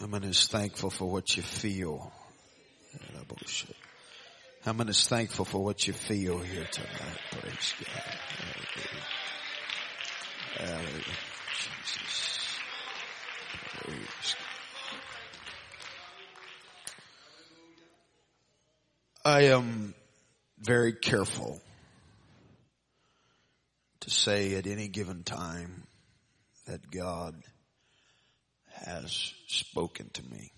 How 0.00 0.06
many 0.06 0.28
is 0.28 0.46
thankful 0.46 0.88
for 0.88 1.10
what 1.10 1.36
you 1.36 1.42
feel? 1.42 2.10
How 4.62 4.72
many 4.72 4.92
is 4.92 5.06
thankful 5.06 5.44
for 5.44 5.62
what 5.62 5.86
you 5.86 5.92
feel 5.92 6.38
here 6.38 6.66
tonight? 6.72 7.18
Praise 7.30 7.74
God. 7.78 8.02
Hallelujah. 10.56 11.02
Jesus. 11.82 12.38
Praise 13.76 14.36
God. 19.22 19.32
I 19.32 19.42
am 19.48 19.94
very 20.60 20.94
careful 20.94 21.60
to 24.00 24.08
say 24.08 24.54
at 24.54 24.66
any 24.66 24.88
given 24.88 25.24
time 25.24 25.82
that 26.66 26.90
God 26.90 27.34
has 28.84 29.32
spoken 29.46 30.10
to 30.14 30.22
me. 30.30 30.52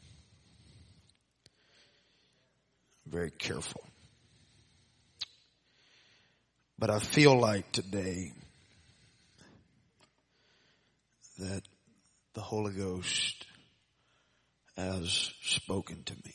Very 3.06 3.30
careful. 3.30 3.82
But 6.78 6.90
I 6.90 6.98
feel 6.98 7.38
like 7.38 7.70
today 7.72 8.32
that 11.38 11.62
the 12.34 12.40
Holy 12.40 12.72
Ghost 12.72 13.46
has 14.76 15.32
spoken 15.42 16.02
to 16.04 16.14
me. 16.24 16.34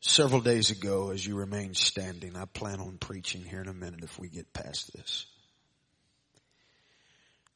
Several 0.00 0.40
days 0.40 0.70
ago, 0.70 1.10
as 1.10 1.24
you 1.24 1.36
remain 1.36 1.74
standing, 1.74 2.36
I 2.36 2.44
plan 2.44 2.80
on 2.80 2.98
preaching 2.98 3.42
here 3.42 3.60
in 3.60 3.68
a 3.68 3.72
minute 3.72 4.02
if 4.02 4.18
we 4.18 4.28
get 4.28 4.52
past 4.52 4.92
this. 4.92 5.26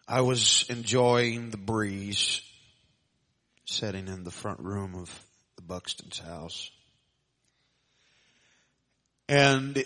I 0.08 0.20
was 0.20 0.64
enjoying 0.68 1.50
the 1.50 1.56
breeze 1.56 2.40
sitting 3.64 4.06
in 4.06 4.22
the 4.22 4.30
front 4.30 4.60
room 4.60 4.94
of 4.94 5.10
the 5.56 5.62
Buxton's 5.62 6.20
house. 6.20 6.70
And 9.28 9.82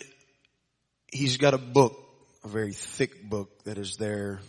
he's 1.11 1.37
got 1.37 1.55
a 1.55 1.57
book, 1.57 1.97
a 2.43 2.47
very 2.47 2.73
thick 2.73 3.27
book 3.27 3.63
that 3.63 3.79
is 3.79 3.97
there 3.97 4.41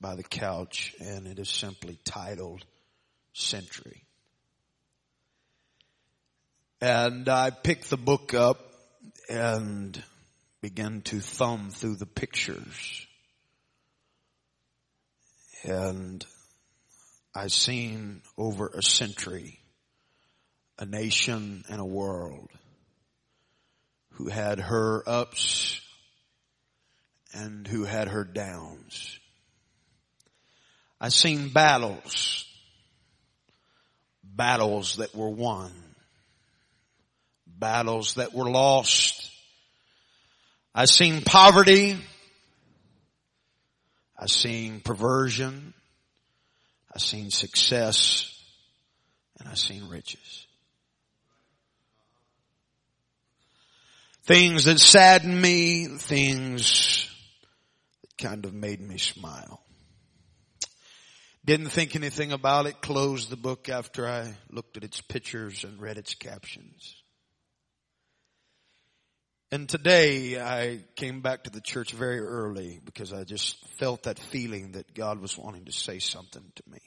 by 0.00 0.14
the 0.14 0.22
couch 0.22 0.94
and 0.98 1.26
it 1.26 1.38
is 1.38 1.50
simply 1.50 1.98
titled 2.02 2.64
Century. 3.34 4.04
And 6.80 7.28
I 7.28 7.50
picked 7.50 7.90
the 7.90 7.98
book 7.98 8.32
up 8.32 8.58
and 9.28 10.02
began 10.62 11.02
to 11.02 11.20
thumb 11.20 11.68
through 11.68 11.96
the 11.96 12.06
pictures 12.06 13.06
and 15.64 16.24
I've 17.34 17.52
seen 17.52 18.22
over 18.36 18.68
a 18.68 18.82
century 18.82 19.60
a 20.78 20.86
nation 20.86 21.64
and 21.68 21.80
a 21.80 21.84
world 21.84 22.48
who 24.12 24.28
had 24.28 24.58
her 24.58 25.02
ups 25.06 25.80
and 27.34 27.66
who 27.66 27.84
had 27.84 28.08
her 28.08 28.24
downs. 28.24 29.18
I've 31.00 31.12
seen 31.12 31.50
battles, 31.50 32.46
battles 34.22 34.96
that 34.96 35.14
were 35.14 35.30
won, 35.30 35.72
battles 37.46 38.14
that 38.14 38.34
were 38.34 38.50
lost. 38.50 39.30
I've 40.74 40.90
seen 40.90 41.22
poverty, 41.22 41.98
I 44.20 44.26
seen 44.26 44.80
perversion. 44.80 45.72
I've 46.94 47.00
seen 47.00 47.30
success 47.30 48.30
and 49.38 49.48
I've 49.48 49.58
seen 49.58 49.88
riches. 49.88 50.46
Things 54.24 54.64
that 54.64 54.78
saddened 54.78 55.40
me, 55.40 55.86
things 55.86 57.08
that 58.02 58.18
kind 58.22 58.44
of 58.44 58.52
made 58.52 58.80
me 58.80 58.98
smile. 58.98 59.62
Didn't 61.42 61.70
think 61.70 61.96
anything 61.96 62.32
about 62.32 62.66
it, 62.66 62.82
closed 62.82 63.30
the 63.30 63.36
book 63.36 63.70
after 63.70 64.06
I 64.06 64.34
looked 64.50 64.76
at 64.76 64.84
its 64.84 65.00
pictures 65.00 65.64
and 65.64 65.80
read 65.80 65.96
its 65.96 66.14
captions. 66.14 66.99
And 69.52 69.68
today 69.68 70.40
I 70.40 70.84
came 70.94 71.22
back 71.22 71.42
to 71.44 71.50
the 71.50 71.60
church 71.60 71.90
very 71.90 72.20
early 72.20 72.78
because 72.84 73.12
I 73.12 73.24
just 73.24 73.56
felt 73.78 74.04
that 74.04 74.16
feeling 74.16 74.72
that 74.72 74.94
God 74.94 75.20
was 75.20 75.36
wanting 75.36 75.64
to 75.64 75.72
say 75.72 75.98
something 75.98 76.44
to 76.54 76.62
me. 76.70 76.78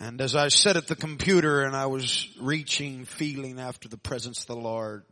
And 0.00 0.20
as 0.20 0.34
I 0.34 0.48
sat 0.48 0.76
at 0.76 0.88
the 0.88 0.96
computer 0.96 1.62
and 1.62 1.76
I 1.76 1.86
was 1.86 2.28
reaching, 2.40 3.04
feeling 3.04 3.60
after 3.60 3.88
the 3.88 3.96
presence 3.96 4.40
of 4.40 4.46
the 4.48 4.56
Lord, 4.56 5.04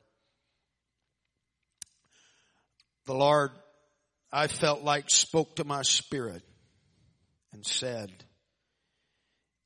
the 3.05 3.15
Lord, 3.15 3.53
I 4.33 4.49
felt 4.49 4.83
like 4.83 5.11
spoke 5.11 5.57
to 5.57 5.65
my 5.65 5.83
spirit 5.83 6.43
and 7.53 7.65
said, 7.65 8.11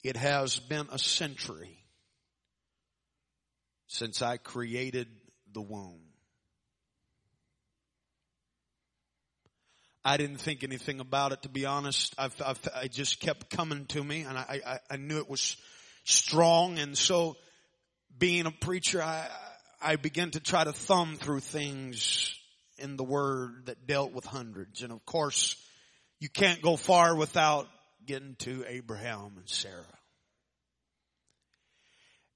it 0.04 0.18
has 0.18 0.58
been 0.58 0.88
a 0.92 0.98
century 0.98 1.79
since 3.90 4.22
I 4.22 4.36
created 4.36 5.08
the 5.52 5.60
womb. 5.60 5.98
I 10.04 10.16
didn't 10.16 10.38
think 10.38 10.62
anything 10.62 11.00
about 11.00 11.32
it, 11.32 11.42
to 11.42 11.48
be 11.48 11.66
honest. 11.66 12.14
I, 12.16 12.30
I, 12.40 12.54
I 12.82 12.86
just 12.86 13.18
kept 13.18 13.50
coming 13.50 13.86
to 13.86 14.02
me 14.02 14.22
and 14.22 14.38
I, 14.38 14.60
I, 14.64 14.78
I 14.92 14.96
knew 14.96 15.18
it 15.18 15.28
was 15.28 15.56
strong. 16.04 16.78
And 16.78 16.96
so 16.96 17.36
being 18.16 18.46
a 18.46 18.52
preacher, 18.52 19.02
I, 19.02 19.26
I 19.82 19.96
began 19.96 20.30
to 20.30 20.40
try 20.40 20.62
to 20.62 20.72
thumb 20.72 21.16
through 21.16 21.40
things 21.40 22.32
in 22.78 22.96
the 22.96 23.04
word 23.04 23.66
that 23.66 23.88
dealt 23.88 24.12
with 24.12 24.24
hundreds. 24.24 24.82
And 24.82 24.92
of 24.92 25.04
course, 25.04 25.56
you 26.20 26.28
can't 26.28 26.62
go 26.62 26.76
far 26.76 27.16
without 27.16 27.66
getting 28.06 28.36
to 28.36 28.64
Abraham 28.68 29.32
and 29.36 29.48
Sarah. 29.48 29.84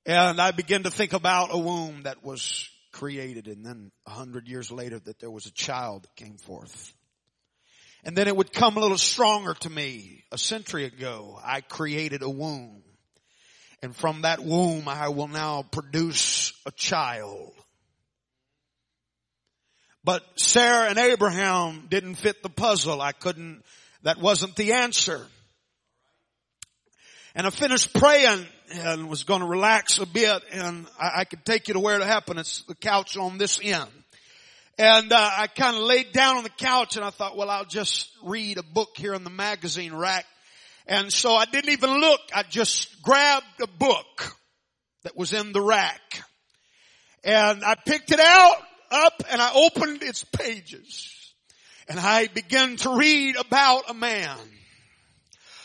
And 0.07 0.41
I 0.41 0.51
began 0.51 0.83
to 0.83 0.91
think 0.91 1.15
about 1.15 1.49
a 1.53 1.59
womb 1.59 2.03
that 2.03 2.23
was 2.23 2.69
created 2.93 3.49
and 3.49 3.65
then 3.65 3.91
a 4.07 4.11
hundred 4.11 4.49
years 4.49 4.71
later 4.71 4.99
that 4.99 5.19
there 5.19 5.31
was 5.31 5.47
a 5.47 5.53
child 5.53 6.05
that 6.05 6.15
came 6.17 6.37
forth. 6.37 6.93
And 8.05 8.15
then 8.15 8.29
it 8.29 8.37
would 8.37 8.53
come 8.53 8.77
a 8.77 8.81
little 8.81 8.99
stronger 8.99 9.55
to 9.55 9.71
me. 9.71 10.25
A 10.31 10.37
century 10.37 10.85
ago, 10.85 11.41
I 11.43 11.63
created 11.63 12.23
a 12.23 12.29
womb. 12.29 12.83
And 13.83 13.97
from 13.97 14.23
that 14.23 14.45
womb, 14.45 14.89
I 14.89 15.09
will 15.09 15.29
now 15.29 15.63
produce 15.63 16.53
a 16.67 16.71
child. 16.71 17.53
But 20.05 20.23
Sarah 20.37 20.91
and 20.91 20.99
Abraham 20.99 21.87
didn't 21.89 22.17
fit 22.17 22.43
the 22.43 22.51
puzzle. 22.51 23.01
I 23.01 23.13
couldn't, 23.13 23.63
that 24.03 24.21
wasn't 24.21 24.55
the 24.57 24.75
answer. 24.75 25.27
And 27.35 27.47
I 27.47 27.51
finished 27.51 27.95
praying 27.95 28.47
and 28.73 29.09
was 29.09 29.25
going 29.25 29.41
to 29.41 29.47
relax 29.47 29.99
a 29.99 30.07
bit 30.07 30.43
and 30.53 30.87
I, 30.99 31.21
I 31.21 31.25
could 31.25 31.45
take 31.45 31.69
you 31.69 31.75
to 31.75 31.81
where 31.81 32.01
it 32.01 32.07
happened. 32.07 32.41
It's 32.41 32.63
the 32.63 32.75
couch 32.75 33.17
on 33.17 33.39
this 33.39 33.61
end. 33.63 33.91
And 34.79 35.13
uh, 35.13 35.31
I 35.39 35.47
kind 35.47 35.77
of 35.77 35.83
laid 35.83 36.13
down 36.13 36.37
on 36.37 36.43
the 36.43 36.51
couch 36.51 36.97
and 36.97 37.05
I 37.05 37.11
thought, 37.11 37.37
well, 37.37 37.51
I'll 37.51 37.65
just 37.65 38.11
read 38.25 38.59
a 38.59 38.63
book 38.63 38.91
here 38.97 39.15
in 39.15 39.23
the 39.23 39.31
magazine 39.31 39.95
rack. 39.95 40.27
And 40.87 41.13
so 41.13 41.35
I 41.35 41.45
didn't 41.45 41.71
even 41.71 42.01
look. 42.01 42.21
I 42.35 42.43
just 42.43 43.01
grabbed 43.03 43.61
a 43.63 43.67
book 43.67 44.37
that 45.05 45.17
was 45.17 45.33
in 45.33 45.53
the 45.53 45.61
rack. 45.61 46.23
And 47.23 47.65
I 47.65 47.77
picked 47.87 48.11
it 48.11 48.21
out 48.21 48.57
up 48.91 49.23
and 49.31 49.41
I 49.41 49.53
opened 49.55 50.03
its 50.03 50.25
pages. 50.25 51.11
And 51.89 51.99
I 52.01 52.29
began 52.29 52.77
to 52.79 52.97
read 52.97 53.37
about 53.37 53.91
a 53.91 53.95
man 53.95 54.37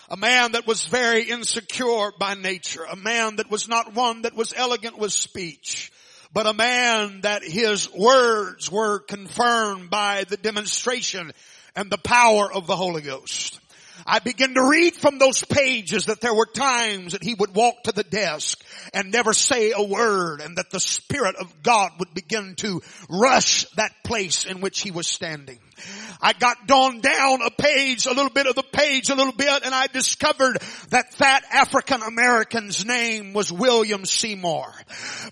a 0.09 0.17
man 0.17 0.53
that 0.53 0.65
was 0.65 0.85
very 0.87 1.23
insecure 1.23 2.11
by 2.17 2.33
nature, 2.33 2.83
a 2.83 2.95
man 2.95 3.35
that 3.35 3.51
was 3.51 3.67
not 3.67 3.93
one 3.93 4.23
that 4.23 4.35
was 4.35 4.53
elegant 4.55 4.97
with 4.97 5.13
speech, 5.13 5.91
but 6.33 6.47
a 6.47 6.53
man 6.53 7.21
that 7.21 7.43
his 7.43 7.91
words 7.93 8.71
were 8.71 8.99
confirmed 8.99 9.89
by 9.91 10.23
the 10.27 10.37
demonstration 10.37 11.31
and 11.75 11.91
the 11.91 11.97
power 11.97 12.51
of 12.51 12.65
the 12.65 12.75
Holy 12.75 13.01
Ghost. 13.01 13.59
I 14.05 14.19
begin 14.19 14.55
to 14.55 14.63
read 14.63 14.95
from 14.95 15.19
those 15.19 15.43
pages 15.43 16.05
that 16.05 16.21
there 16.21 16.33
were 16.33 16.47
times 16.47 17.11
that 17.11 17.23
he 17.23 17.35
would 17.35 17.53
walk 17.53 17.83
to 17.83 17.91
the 17.91 18.03
desk 18.03 18.63
and 18.93 19.11
never 19.11 19.33
say 19.33 19.73
a 19.75 19.83
word 19.83 20.41
and 20.41 20.57
that 20.57 20.71
the 20.71 20.79
Spirit 20.79 21.35
of 21.35 21.61
God 21.61 21.91
would 21.99 22.13
begin 22.13 22.55
to 22.57 22.81
rush 23.09 23.65
that 23.75 23.93
place 24.03 24.45
in 24.45 24.61
which 24.61 24.81
he 24.81 24.91
was 24.91 25.07
standing. 25.07 25.59
I 26.21 26.33
got 26.33 26.67
down 26.67 26.99
down 26.99 27.41
a 27.41 27.51
page, 27.51 28.05
a 28.05 28.13
little 28.13 28.29
bit 28.29 28.47
of 28.47 28.55
the 28.55 28.63
page, 28.63 29.09
a 29.09 29.15
little 29.15 29.33
bit, 29.33 29.63
and 29.63 29.73
I 29.73 29.87
discovered 29.87 30.57
that 30.89 31.11
that 31.19 31.43
African 31.51 32.01
American's 32.01 32.85
name 32.85 33.33
was 33.33 33.51
William 33.51 34.05
Seymour. 34.05 34.73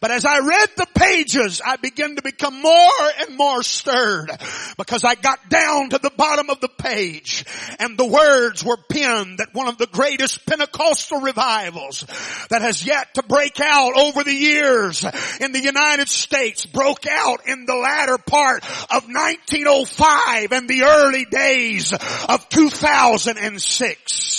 But 0.01 0.11
as 0.11 0.25
I 0.25 0.39
read 0.39 0.69
the 0.77 0.87
pages, 0.95 1.61
I 1.65 1.75
began 1.77 2.15
to 2.15 2.21
become 2.21 2.61
more 2.61 3.11
and 3.19 3.37
more 3.37 3.63
stirred 3.63 4.31
because 4.77 5.03
I 5.03 5.15
got 5.15 5.49
down 5.49 5.89
to 5.89 5.99
the 5.99 6.11
bottom 6.15 6.49
of 6.49 6.59
the 6.59 6.69
page 6.69 6.87
page 6.87 7.45
and 7.79 7.97
the 7.97 8.05
words 8.05 8.63
were 8.63 8.77
penned 8.77 9.39
that 9.39 9.53
one 9.53 9.67
of 9.67 9.77
the 9.77 9.87
greatest 9.87 10.45
Pentecostal 10.45 11.21
revivals 11.21 12.05
that 12.49 12.61
has 12.61 12.85
yet 12.85 13.13
to 13.15 13.23
break 13.23 13.59
out 13.59 13.97
over 13.97 14.23
the 14.23 14.33
years 14.33 15.03
in 15.39 15.51
the 15.51 15.61
United 15.61 16.07
States 16.07 16.65
broke 16.65 17.05
out 17.07 17.47
in 17.47 17.65
the 17.65 17.75
latter 17.75 18.17
part 18.17 18.63
of 18.89 19.07
1905 19.07 20.51
and 20.51 20.69
the 20.69 20.76
early 20.83 21.25
days 21.25 21.93
of 21.93 22.49
2006. 22.49 24.36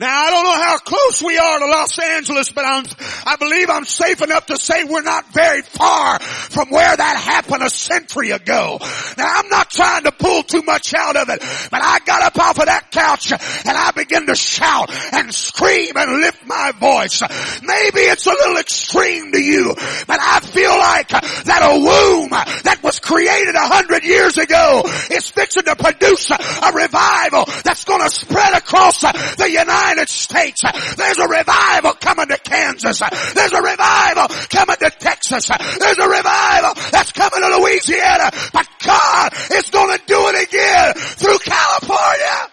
Now 0.00 0.24
I 0.24 0.30
don't 0.30 0.44
know 0.44 0.62
how 0.62 0.78
close 0.78 1.22
we 1.22 1.36
are 1.36 1.58
to 1.58 1.66
Los 1.66 1.98
Angeles, 1.98 2.50
but 2.52 2.64
I'm, 2.64 2.86
I 3.26 3.36
believe 3.36 3.68
I'm 3.68 3.84
safe 3.84 4.22
enough 4.22 4.46
to 4.46 4.56
say 4.56 4.84
we're 4.84 5.02
not 5.02 5.30
very 5.34 5.60
far 5.60 6.18
from 6.18 6.70
where 6.70 6.96
that 6.96 7.16
happened 7.18 7.62
a 7.62 7.68
century 7.68 8.30
ago. 8.30 8.78
Now 9.18 9.30
I'm 9.36 9.50
not 9.50 9.68
trying 9.68 10.04
to 10.04 10.12
pull 10.12 10.42
too 10.42 10.62
much 10.62 10.94
out 10.94 11.16
of 11.16 11.28
it, 11.28 11.40
but 11.70 11.82
I 11.82 11.98
got 12.06 12.22
up 12.22 12.38
off 12.38 12.58
of 12.58 12.64
that 12.64 12.90
couch 12.90 13.30
and 13.30 13.40
I 13.76 13.90
began 13.90 14.24
to 14.28 14.34
shout 14.34 14.90
and 15.12 15.34
scream 15.34 15.94
and 15.94 16.22
lift 16.22 16.46
my 16.46 16.72
voice. 16.80 17.20
Maybe 17.60 18.00
it's 18.00 18.24
a 18.24 18.30
little 18.30 18.56
extreme 18.56 19.32
to 19.32 19.38
you, 19.38 19.74
but 20.06 20.18
I 20.18 20.40
feel 20.40 20.78
like 20.78 21.08
that 21.08 21.60
a 21.60 21.78
womb 21.78 22.30
that 22.30 22.78
was 22.82 23.00
created 23.00 23.54
a 23.54 23.68
hundred 23.68 24.04
years 24.04 24.38
ago 24.38 24.82
is 25.10 25.28
fixing 25.28 25.64
to 25.64 25.76
produce 25.76 26.30
a 26.30 26.72
revival 26.72 27.44
that's 27.64 27.84
going 27.84 28.00
to 28.00 28.08
spread 28.08 28.56
across 28.56 29.02
the 29.02 29.50
United 29.50 29.89
United 29.90 30.08
States. 30.08 30.62
There's 30.96 31.18
a 31.18 31.28
revival 31.28 31.92
coming 31.94 32.28
to 32.28 32.38
Kansas. 32.38 33.02
There's 33.34 33.52
a 33.52 33.62
revival 33.62 34.28
coming 34.48 34.76
to 34.76 34.90
Texas. 34.90 35.48
There's 35.48 35.98
a 35.98 36.08
revival 36.08 36.74
that's 36.90 37.12
coming 37.12 37.40
to 37.40 37.58
Louisiana. 37.58 38.30
But 38.52 38.68
God 38.84 39.32
is 39.52 39.70
going 39.70 39.98
to 39.98 40.04
do 40.06 40.18
it 40.28 40.48
again 40.48 40.94
through 40.94 41.38
California. 41.38 42.49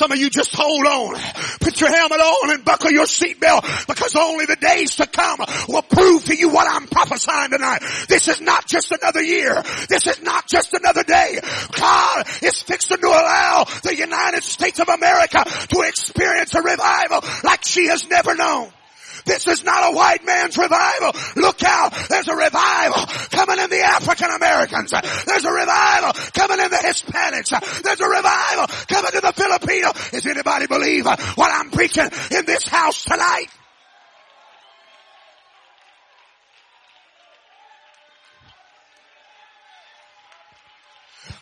Some 0.00 0.12
of 0.12 0.18
you 0.18 0.30
just 0.30 0.54
hold 0.54 0.86
on. 0.86 1.14
Put 1.60 1.78
your 1.78 1.94
helmet 1.94 2.20
on 2.20 2.52
and 2.52 2.64
buckle 2.64 2.90
your 2.90 3.04
seatbelt 3.04 3.86
because 3.86 4.16
only 4.16 4.46
the 4.46 4.56
days 4.56 4.96
to 4.96 5.06
come 5.06 5.40
will 5.68 5.82
prove 5.82 6.24
to 6.24 6.34
you 6.34 6.48
what 6.48 6.66
I'm 6.72 6.86
prophesying 6.86 7.50
tonight. 7.50 7.80
This 8.08 8.26
is 8.26 8.40
not 8.40 8.66
just 8.66 8.92
another 8.92 9.20
year. 9.20 9.62
This 9.90 10.06
is 10.06 10.22
not 10.22 10.48
just 10.48 10.72
another 10.72 11.02
day. 11.02 11.38
God 11.72 12.26
is 12.40 12.62
fixing 12.62 12.96
to 12.96 13.08
allow 13.08 13.66
the 13.82 13.94
United 13.94 14.42
States 14.42 14.80
of 14.80 14.88
America 14.88 15.44
to 15.44 15.82
experience 15.82 16.54
a 16.54 16.62
revival 16.62 17.20
like 17.44 17.62
she 17.66 17.88
has 17.88 18.08
never 18.08 18.34
known. 18.34 18.72
This 19.24 19.46
is 19.46 19.64
not 19.64 19.92
a 19.92 19.96
white 19.96 20.24
man's 20.24 20.56
revival. 20.56 21.12
Look 21.36 21.62
out. 21.62 21.94
There's 22.08 22.28
a 22.28 22.36
revival 22.36 23.06
coming 23.30 23.58
in 23.58 23.70
the 23.70 23.82
African 23.82 24.30
Americans. 24.30 24.92
There's 25.26 25.44
a 25.44 25.52
revival 25.52 26.12
coming 26.32 26.60
in 26.60 26.70
the 26.70 26.76
Hispanics. 26.76 27.82
There's 27.82 28.00
a 28.00 28.08
revival 28.08 28.66
coming 28.88 29.10
to 29.12 29.20
the 29.20 29.32
Filipino. 29.32 29.92
Does 30.10 30.26
anybody 30.26 30.66
believe 30.66 31.04
what 31.04 31.50
I'm 31.52 31.70
preaching 31.70 32.08
in 32.30 32.46
this 32.46 32.66
house 32.66 33.04
tonight? 33.04 33.48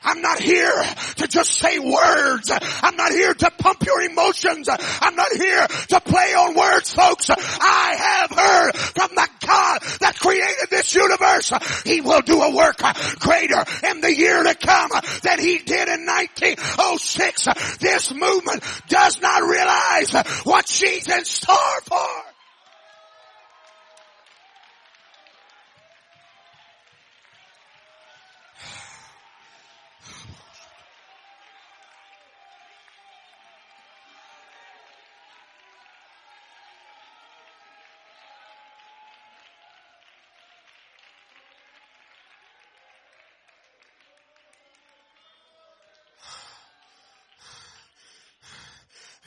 I'm 0.03 0.23
not 0.23 0.41
here 0.41 0.83
to 1.17 1.29
just 1.29 1.53
say 1.53 1.79
words. 1.79 2.51
I'm 2.83 2.97
not 2.97 3.13
here 3.13 3.35
to 3.35 3.51
pump 3.51 3.85
your 3.85 4.01
emotions. 4.03 4.69
I'm 4.71 5.17
not 5.17 5.33
here 5.33 5.67
to 5.67 6.01
play 6.01 6.35
on 6.35 6.55
words, 6.55 6.93
folks. 6.93 7.31
I 7.31 7.95
have 7.99 8.31
heard 8.31 8.77
from 8.77 9.15
the 9.15 9.29
God 9.47 9.83
that 10.01 10.19
created 10.19 10.71
this 10.71 10.95
universe. 10.95 11.53
He 11.85 12.01
will 12.01 12.21
do 12.21 12.41
a 12.41 12.55
work 12.55 12.79
greater 13.19 13.65
in 13.91 14.01
the 14.01 14.15
year 14.15 14.43
to 14.43 14.55
come 14.55 14.91
than 15.23 15.41
he 15.41 15.59
did 15.59 15.89
in 15.89 16.07
1906. 16.07 17.79
This 17.79 18.13
movement 18.15 18.63
does 18.89 19.21
not 19.21 19.43
realize 19.43 20.13
what 20.45 20.69
she's 20.69 21.09
in 21.09 21.25
store 21.25 21.81
for. 21.85 22.28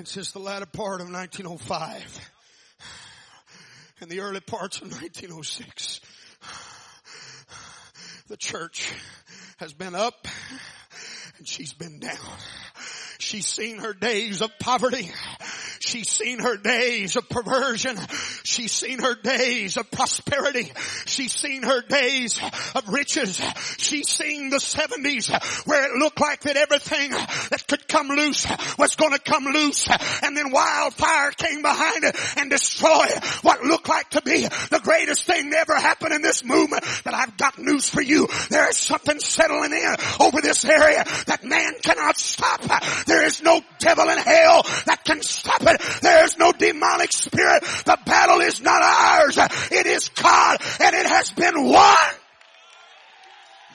And 0.01 0.07
since 0.07 0.31
the 0.31 0.39
latter 0.39 0.65
part 0.65 0.99
of 0.99 1.11
1905 1.11 2.31
and 3.99 4.09
the 4.09 4.21
early 4.21 4.39
parts 4.39 4.77
of 4.77 4.85
1906, 4.85 6.01
the 8.27 8.35
church 8.35 8.91
has 9.57 9.73
been 9.73 9.93
up 9.93 10.27
and 11.37 11.47
she's 11.47 11.73
been 11.73 11.99
down. 11.99 12.17
She's 13.19 13.45
seen 13.45 13.77
her 13.77 13.93
days 13.93 14.41
of 14.41 14.49
poverty. 14.59 15.11
She's 15.79 16.09
seen 16.09 16.39
her 16.39 16.57
days 16.57 17.15
of 17.15 17.29
perversion. 17.29 17.97
She's 18.43 18.71
seen 18.71 18.99
her 18.99 19.15
days 19.15 19.77
of 19.77 19.89
prosperity. 19.91 20.71
She's 21.05 21.31
seen 21.31 21.63
her 21.63 21.81
days 21.81 22.39
of 22.75 22.89
riches. 22.89 23.41
She's 23.77 24.09
seen 24.09 24.49
the 24.49 24.59
seventies 24.59 25.29
where 25.65 25.85
it 25.85 25.99
looked 25.99 26.19
like 26.19 26.41
that 26.41 26.57
everything 26.57 27.11
that 27.11 27.60
could 27.71 27.87
come 27.87 28.09
loose 28.09 28.45
was 28.77 28.97
going 28.97 29.13
to 29.13 29.19
come 29.19 29.45
loose 29.45 29.87
and 30.23 30.35
then 30.35 30.51
wildfire 30.51 31.31
came 31.31 31.61
behind 31.61 32.03
it 32.03 32.15
and 32.35 32.49
destroyed 32.49 33.23
what 33.43 33.63
looked 33.63 33.87
like 33.87 34.09
to 34.09 34.21
be 34.21 34.41
the 34.41 34.81
greatest 34.83 35.25
thing 35.25 35.49
that 35.49 35.59
ever 35.61 35.79
happened 35.79 36.13
in 36.13 36.21
this 36.21 36.43
movement. 36.43 36.83
But 37.05 37.13
I've 37.13 37.37
got 37.37 37.57
news 37.57 37.89
for 37.89 38.01
you. 38.01 38.27
There 38.49 38.69
is 38.69 38.77
something 38.77 39.19
settling 39.21 39.71
in 39.71 39.95
over 40.19 40.41
this 40.41 40.65
area 40.65 41.05
that 41.27 41.45
man 41.45 41.75
cannot 41.81 42.17
stop. 42.17 42.61
There 43.05 43.23
is 43.23 43.41
no 43.41 43.61
devil 43.79 44.09
in 44.09 44.17
hell 44.17 44.63
that 44.87 45.05
can 45.05 45.21
stop 45.21 45.61
it. 45.61 45.81
There's 46.01 46.37
no 46.37 46.51
demonic 46.51 47.13
spirit. 47.13 47.63
The 47.85 47.97
battle 48.05 48.41
is 48.41 48.61
not 48.61 48.81
ours. 48.81 49.37
It 49.71 49.85
is 49.85 50.09
God 50.09 50.57
and 50.81 50.93
it 50.93 51.05
has 51.05 51.31
been 51.31 51.63
won. 51.69 52.20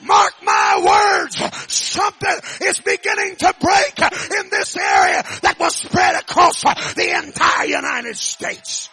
Mark 0.01 0.33
my 0.43 0.81
words, 0.85 1.73
something 1.73 2.39
is 2.61 2.79
beginning 2.79 3.35
to 3.37 3.53
break 3.59 3.99
in 4.39 4.49
this 4.49 4.77
area 4.77 5.23
that 5.41 5.57
was 5.59 5.75
spread 5.75 6.15
across 6.15 6.61
the 6.61 7.23
entire 7.23 7.65
United 7.65 8.15
States. 8.17 8.89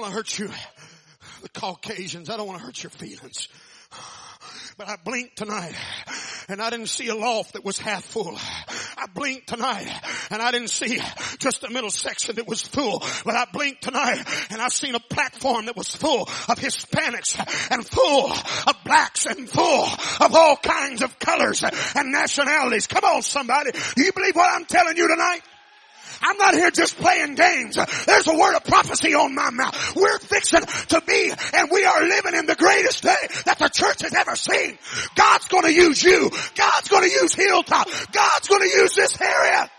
Want 0.00 0.12
to 0.12 0.16
hurt 0.16 0.38
you, 0.38 0.48
the 1.42 1.48
Caucasians. 1.48 2.30
I 2.30 2.36
don't 2.36 2.46
want 2.46 2.60
to 2.60 2.64
hurt 2.64 2.82
your 2.82 2.90
feelings. 2.90 3.48
But 4.76 4.88
I 4.88 4.96
blinked 5.04 5.36
tonight 5.36 5.74
and 6.48 6.62
I 6.62 6.70
didn't 6.70 6.86
see 6.86 7.08
a 7.08 7.14
loft 7.16 7.54
that 7.54 7.64
was 7.64 7.78
half 7.78 8.04
full. 8.04 8.36
I 8.96 9.06
blinked 9.12 9.48
tonight 9.48 9.88
and 10.30 10.40
I 10.40 10.52
didn't 10.52 10.68
see 10.68 11.00
just 11.38 11.64
a 11.64 11.70
middle 11.70 11.90
section 11.90 12.36
that 12.36 12.46
was 12.46 12.62
full. 12.62 13.02
But 13.24 13.34
I 13.34 13.46
blinked 13.52 13.82
tonight 13.82 14.22
and 14.50 14.62
I 14.62 14.68
seen 14.68 14.94
a 14.94 15.00
platform 15.00 15.66
that 15.66 15.76
was 15.76 15.92
full 15.92 16.22
of 16.22 16.58
Hispanics 16.60 17.36
and 17.72 17.84
full 17.84 18.30
of 18.30 18.84
blacks 18.84 19.26
and 19.26 19.50
full 19.50 19.88
of 20.20 20.32
all 20.32 20.56
kinds 20.56 21.02
of 21.02 21.18
colors 21.18 21.64
and 21.64 22.12
nationalities. 22.12 22.86
Come 22.86 23.04
on 23.04 23.22
somebody. 23.22 23.72
Do 23.96 24.04
you 24.04 24.12
believe 24.12 24.36
what 24.36 24.48
I'm 24.48 24.64
telling 24.64 24.96
you 24.96 25.08
tonight? 25.08 25.40
I'm 26.28 26.36
not 26.36 26.54
here 26.54 26.70
just 26.70 26.96
playing 26.98 27.36
games. 27.36 27.78
There's 28.06 28.26
a 28.26 28.36
word 28.36 28.54
of 28.54 28.64
prophecy 28.64 29.14
on 29.14 29.34
my 29.34 29.48
mouth. 29.48 29.96
We're 29.96 30.18
fixing 30.18 30.60
to 30.60 31.02
be 31.06 31.32
and 31.54 31.70
we 31.70 31.84
are 31.84 32.02
living 32.02 32.34
in 32.34 32.44
the 32.44 32.54
greatest 32.54 33.02
day 33.02 33.28
that 33.46 33.58
the 33.58 33.68
church 33.68 34.02
has 34.02 34.12
ever 34.12 34.36
seen. 34.36 34.78
God's 35.14 35.48
gonna 35.48 35.70
use 35.70 36.02
you. 36.02 36.30
God's 36.54 36.88
gonna 36.88 37.06
use 37.06 37.32
Hilltop. 37.32 37.88
God's 38.12 38.46
gonna 38.46 38.66
use 38.66 38.94
this 38.94 39.18
area. 39.18 39.70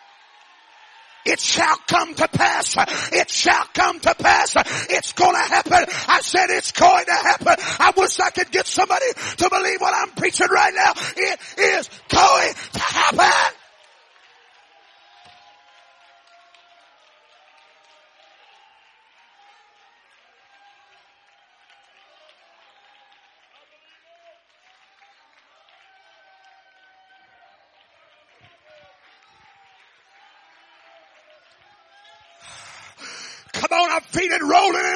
It 1.25 1.39
shall 1.39 1.77
come 1.85 2.15
to 2.15 2.27
pass. 2.27 2.75
It 3.11 3.29
shall 3.29 3.65
come 3.73 3.99
to 3.99 4.15
pass. 4.15 4.55
It's 4.89 5.13
gonna 5.13 5.43
happen. 5.43 5.85
I 6.07 6.21
said 6.21 6.49
it's 6.49 6.71
going 6.71 7.05
to 7.05 7.11
happen. 7.11 7.55
I 7.79 7.93
wish 7.95 8.19
I 8.19 8.31
could 8.31 8.49
get 8.49 8.65
somebody 8.65 9.05
to 9.37 9.49
believe 9.51 9.81
what 9.81 9.93
I'm 9.93 10.15
preaching 10.15 10.47
right 10.49 10.73
now. 10.73 10.93
It 11.15 11.39
is 11.57 11.89
going 12.09 12.53
to 12.73 12.79
happen. 12.79 13.55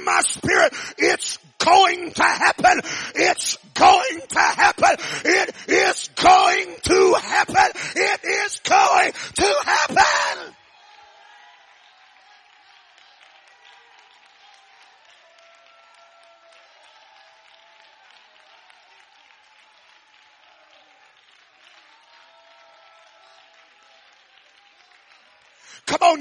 My 0.03 0.21
spirit. 0.21 0.73
It's 0.97 1.37
going 1.59 2.11
to 2.11 2.23
happen. 2.23 2.81
It's 3.15 3.57
going 3.73 4.21
to 4.29 4.39
happen. 4.39 4.62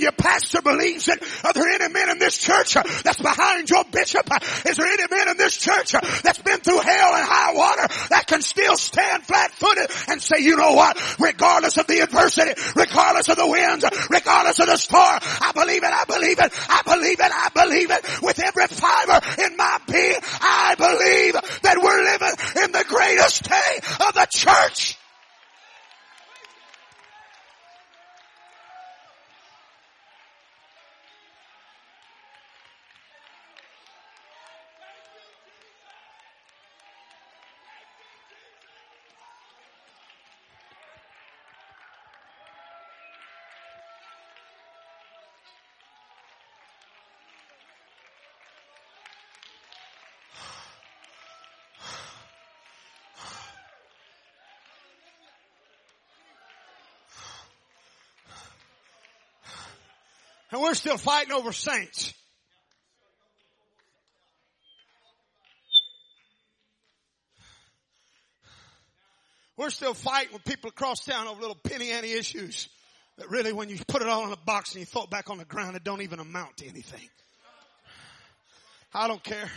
Your 0.02 0.12
pastor 0.12 0.60
believes 0.62 1.08
it. 1.08 1.22
Are 1.44 1.52
there 1.52 1.68
any 1.68 1.92
men 1.92 2.10
in 2.10 2.18
this 2.18 2.38
church 2.38 2.76
uh, 2.76 2.82
that's 3.04 3.20
behind 3.20 3.70
your 3.70 3.84
bishop? 3.84 4.28
Uh, 4.30 4.38
is 4.68 4.76
there 4.76 4.86
any 4.86 5.04
men 5.10 5.28
in 5.28 5.36
this 5.36 5.56
church 5.56 5.94
uh, 5.94 6.00
that's 6.22 6.42
been 6.42 6.60
through 6.60 6.80
hell 6.80 7.14
and 7.14 7.26
high 7.26 7.54
water 7.54 7.86
that 8.10 8.26
can 8.26 8.42
still 8.42 8.76
stand 8.76 9.22
flat 9.24 9.52
footed 9.52 9.90
and 10.08 10.20
say, 10.20 10.40
you 10.40 10.56
know 10.56 10.74
what? 10.74 10.98
Regardless 11.18 11.76
of 11.76 11.86
the 11.86 12.00
adversity, 12.00 12.52
regardless 12.76 13.28
of 13.28 13.36
the 13.36 13.46
winds, 13.46 13.84
regardless 14.10 14.58
of 14.58 14.66
the 14.66 14.76
storm, 14.76 15.18
I 15.22 15.52
believe 15.54 15.82
it, 15.82 15.90
I 15.92 16.04
believe 16.04 16.38
it, 16.38 16.52
I 16.68 16.82
believe 16.84 17.20
it, 17.20 17.32
I 17.32 17.48
believe 17.54 17.90
it 17.90 18.22
with 18.22 18.38
every 18.40 18.66
fiber 18.66 19.20
in 19.42 19.56
my 19.56 19.78
being. 19.86 20.20
I 20.40 20.74
believe 20.76 21.34
that 21.62 21.78
we're 21.82 22.02
living 22.02 22.64
in 22.64 22.72
the 22.72 22.84
greatest 22.88 23.44
day 23.44 23.80
of 24.06 24.14
the 24.14 24.26
church. 24.30 24.98
We're 60.62 60.74
still 60.74 60.96
fighting 60.96 61.32
over 61.32 61.52
saints. 61.52 62.14
We're 69.56 69.70
still 69.70 69.94
fighting 69.94 70.32
with 70.32 70.44
people 70.44 70.70
across 70.70 71.04
town 71.04 71.26
over 71.26 71.40
little 71.40 71.56
penny 71.56 71.90
ante 71.90 72.12
issues 72.12 72.68
that 73.18 73.28
really 73.30 73.52
when 73.52 73.68
you 73.68 73.78
put 73.86 74.02
it 74.02 74.08
all 74.08 74.24
in 74.24 74.32
a 74.32 74.36
box 74.36 74.72
and 74.72 74.80
you 74.80 74.86
throw 74.86 75.02
it 75.02 75.10
back 75.10 75.30
on 75.30 75.38
the 75.38 75.44
ground, 75.44 75.76
it 75.76 75.84
don't 75.84 76.02
even 76.02 76.18
amount 76.18 76.56
to 76.58 76.68
anything. 76.68 77.08
I 78.94 79.08
don't 79.08 79.22
care. 79.22 79.50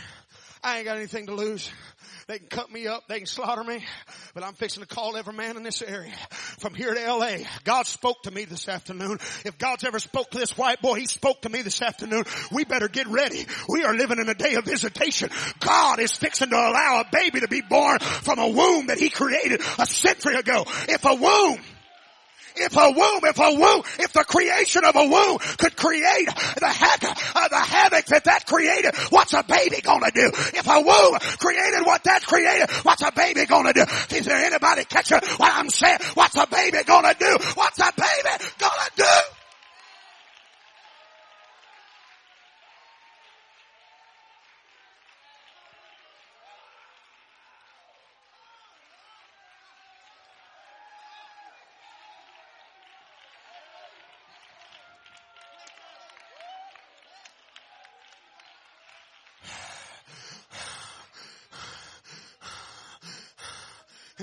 I 0.66 0.78
ain't 0.78 0.84
got 0.84 0.96
anything 0.96 1.26
to 1.26 1.34
lose. 1.34 1.70
They 2.26 2.40
can 2.40 2.48
cut 2.48 2.72
me 2.72 2.88
up. 2.88 3.06
They 3.06 3.18
can 3.18 3.26
slaughter 3.28 3.62
me. 3.62 3.84
But 4.34 4.42
I'm 4.42 4.54
fixing 4.54 4.82
to 4.82 4.88
call 4.88 5.16
every 5.16 5.32
man 5.32 5.56
in 5.56 5.62
this 5.62 5.80
area 5.80 6.12
from 6.58 6.74
here 6.74 6.92
to 6.92 7.14
LA. 7.14 7.36
God 7.62 7.86
spoke 7.86 8.24
to 8.24 8.32
me 8.32 8.46
this 8.46 8.68
afternoon. 8.68 9.18
If 9.44 9.58
God's 9.58 9.84
ever 9.84 10.00
spoke 10.00 10.32
to 10.32 10.38
this 10.38 10.58
white 10.58 10.82
boy, 10.82 10.94
he 10.94 11.06
spoke 11.06 11.42
to 11.42 11.48
me 11.48 11.62
this 11.62 11.80
afternoon. 11.80 12.24
We 12.50 12.64
better 12.64 12.88
get 12.88 13.06
ready. 13.06 13.46
We 13.68 13.84
are 13.84 13.94
living 13.94 14.18
in 14.18 14.28
a 14.28 14.34
day 14.34 14.54
of 14.54 14.64
visitation. 14.64 15.30
God 15.60 16.00
is 16.00 16.10
fixing 16.16 16.50
to 16.50 16.56
allow 16.56 17.00
a 17.00 17.08
baby 17.12 17.38
to 17.42 17.48
be 17.48 17.62
born 17.62 18.00
from 18.00 18.40
a 18.40 18.48
womb 18.48 18.88
that 18.88 18.98
he 18.98 19.08
created 19.08 19.60
a 19.78 19.86
century 19.86 20.34
ago. 20.34 20.64
If 20.88 21.04
a 21.04 21.14
womb 21.14 21.60
if 22.56 22.76
a 22.76 22.90
womb, 22.90 23.20
if 23.24 23.38
a 23.38 23.52
womb, 23.54 23.82
if 23.98 24.12
the 24.12 24.24
creation 24.24 24.84
of 24.84 24.96
a 24.96 25.06
womb 25.06 25.38
could 25.58 25.76
create 25.76 26.28
the 26.58 26.68
heck, 26.68 27.04
uh, 27.04 27.48
the 27.48 27.58
havoc 27.58 28.06
that 28.06 28.24
that 28.24 28.46
created, 28.46 28.94
what's 29.10 29.32
a 29.34 29.42
baby 29.42 29.80
gonna 29.82 30.10
do? 30.10 30.30
If 30.54 30.66
a 30.66 30.80
womb 30.80 31.18
created 31.38 31.84
what 31.84 32.04
that 32.04 32.22
created, 32.24 32.70
what's 32.82 33.02
a 33.02 33.12
baby 33.12 33.46
gonna 33.46 33.72
do? 33.72 33.84
Is 34.14 34.26
there 34.26 34.38
anybody 34.38 34.84
catching 34.84 35.18
what 35.36 35.52
I'm 35.54 35.70
saying? 35.70 35.98
What's 36.14 36.36
a 36.36 36.46
baby 36.46 36.78
gonna 36.84 37.14
do? 37.18 37.36
What's 37.54 37.78
a 37.78 37.92
baby 37.96 38.44
gonna 38.58 38.90
do? 38.96 39.35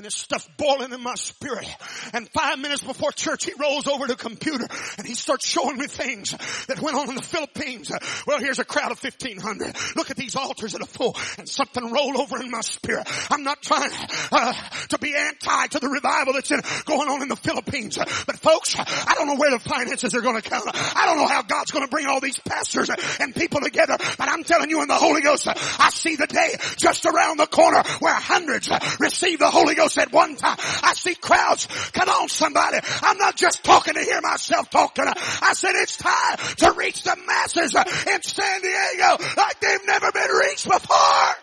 And 0.04 0.08
this 0.08 0.16
stuff 0.16 0.50
boiling 0.58 0.92
in 0.92 1.02
my 1.02 1.16
spirit. 1.16 1.66
And 2.12 2.28
five 2.30 2.60
minutes 2.60 2.84
before 2.84 3.14
church, 3.14 3.46
he 3.46 3.54
rolls 3.58 3.88
over 3.88 4.06
to 4.06 4.14
a 4.14 4.18
computer 4.18 4.68
and 4.98 5.08
he 5.08 5.16
starts 5.16 5.48
showing 5.48 5.78
me 5.78 5.88
things 5.88 6.32
that 6.68 6.82
went 6.82 6.98
on 6.98 7.08
in 7.08 7.16
the 7.16 7.22
Philippines. 7.22 7.90
Well, 8.28 8.40
here's 8.40 8.60
a 8.60 8.66
crowd 8.66 8.92
of 8.92 9.02
1500. 9.02 9.78
Look 9.96 10.12
at 10.12 10.18
these 10.18 10.36
altars 10.36 10.74
that 10.74 10.82
are 10.82 10.88
full 10.88 11.16
and 11.38 11.48
something 11.48 11.90
rolled 11.90 12.18
over 12.18 12.42
in 12.42 12.52
my 12.52 12.60
spirit. 12.60 13.08
I'm 13.32 13.44
not 13.44 13.62
trying 13.62 13.92
uh, 14.30 14.54
to 14.90 14.98
be 15.00 15.16
anti 15.16 15.68
to 15.68 15.80
the 15.80 15.88
revival 15.88 16.34
that's 16.34 16.52
in, 16.52 16.60
going 16.84 17.08
on 17.08 17.22
in 17.22 17.30
the 17.30 17.38
Philippines. 17.38 17.98
But 17.98 18.38
folks, 18.40 18.76
I 18.78 19.14
don't 19.16 19.28
know 19.28 19.38
where 19.38 19.52
the 19.52 19.60
finances 19.60 20.14
are 20.16 20.22
going 20.22 20.42
to 20.42 20.50
come. 20.50 20.64
I 20.66 21.06
don't 21.06 21.18
know 21.18 21.28
how 21.28 21.44
God's 21.44 21.72
going 21.72 21.86
to 21.86 21.90
bring 21.90 22.08
all 22.08 22.20
these 22.20 22.40
pastors 22.40 22.90
and 23.22 23.34
people 23.34 23.62
together. 23.62 23.96
But 24.18 24.28
I'm 24.28 24.44
telling 24.44 24.70
you 24.70 24.82
in 24.82 24.90
the 24.90 24.96
Holy 24.96 25.22
Ghost, 25.22 25.48
I 25.48 25.92
see 25.92 26.18
the 26.18 26.28
day 26.28 26.56
just 26.76 27.06
around 27.06 27.38
the 27.40 27.48
corner 27.48 27.82
where 28.00 28.14
hundreds 28.14 28.70
receive 29.00 29.40
the 29.40 29.50
Holy 29.50 29.76
Ghost 29.76 29.93
Ghost 29.94 30.08
at 30.08 30.14
one 30.14 30.36
time. 30.36 30.58
I 30.84 30.94
see 30.94 31.16
crowds. 31.16 31.68
Come 31.92 32.10
on 32.10 32.30
somebody. 32.30 32.80
I'm 33.02 33.18
not 33.18 33.36
just 33.36 33.64
talking 33.64 33.94
to 33.94 34.02
hear 34.02 34.22
myself 34.22 34.70
talking. 34.70 35.06
I 35.08 35.54
said 35.54 35.72
it's 35.76 35.98
time 35.98 36.38
to 36.58 36.72
reach 36.74 37.04
the 37.04 37.16
masses 37.28 37.76
in 37.76 38.22
San 38.22 38.62
Diego 38.62 39.24
like 39.38 39.60
they've 39.60 39.88
never 39.88 40.12
been 40.12 40.32
reached 40.32 40.70
before. 40.70 41.43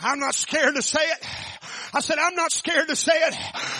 I'm 0.00 0.18
not 0.18 0.34
scared 0.34 0.74
to 0.74 0.82
say 0.82 1.00
it. 1.00 1.26
I 1.94 2.00
said, 2.00 2.18
I'm 2.18 2.34
not 2.34 2.52
scared 2.52 2.88
to 2.88 2.96
say 2.96 3.12
it. 3.14 3.34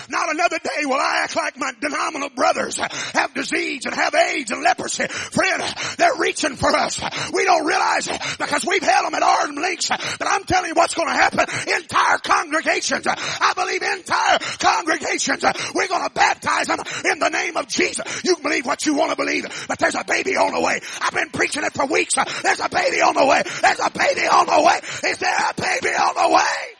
Not 0.09 0.31
another 0.33 0.59
day 0.59 0.85
will 0.85 0.99
I 0.99 1.21
act 1.23 1.35
like 1.35 1.57
my 1.57 1.71
denominal 1.79 2.29
brothers 2.29 2.77
have 2.77 3.33
disease 3.33 3.85
and 3.85 3.95
have 3.95 4.13
AIDS 4.13 4.51
and 4.51 4.63
leprosy. 4.63 5.07
Friend, 5.07 5.63
they're 5.97 6.15
reaching 6.17 6.55
for 6.55 6.75
us. 6.75 7.01
We 7.31 7.45
don't 7.45 7.65
realize 7.65 8.07
it 8.07 8.21
because 8.37 8.65
we've 8.65 8.83
held 8.83 9.07
them 9.07 9.15
at 9.15 9.23
arm 9.23 9.55
lengths. 9.55 9.89
But 9.89 10.27
I'm 10.27 10.43
telling 10.43 10.69
you 10.69 10.75
what's 10.75 10.93
going 10.93 11.09
to 11.09 11.13
happen. 11.13 11.45
Entire 11.67 12.17
congregations, 12.19 13.05
I 13.07 13.53
believe 13.55 13.81
entire 13.81 14.39
congregations, 14.59 15.43
we're 15.73 15.87
going 15.87 16.03
to 16.03 16.13
baptize 16.13 16.67
them 16.67 16.79
in 17.05 17.19
the 17.19 17.29
name 17.29 17.57
of 17.57 17.67
Jesus. 17.67 18.23
You 18.23 18.35
can 18.35 18.43
believe 18.43 18.65
what 18.65 18.85
you 18.85 18.95
want 18.95 19.11
to 19.11 19.17
believe, 19.17 19.45
but 19.67 19.79
there's 19.79 19.95
a 19.95 20.03
baby 20.03 20.35
on 20.37 20.53
the 20.53 20.61
way. 20.61 20.79
I've 21.01 21.13
been 21.13 21.29
preaching 21.29 21.63
it 21.63 21.73
for 21.73 21.85
weeks. 21.85 22.15
There's 22.43 22.59
a 22.59 22.69
baby 22.69 23.01
on 23.01 23.15
the 23.15 23.25
way. 23.25 23.43
There's 23.61 23.79
a 23.79 23.91
baby 23.91 24.27
on 24.27 24.45
the 24.45 24.61
way. 24.61 24.79
Is 25.11 25.17
there 25.17 25.35
a 25.35 25.53
baby 25.53 25.95
on 25.95 26.15
the 26.15 26.35
way? 26.35 26.73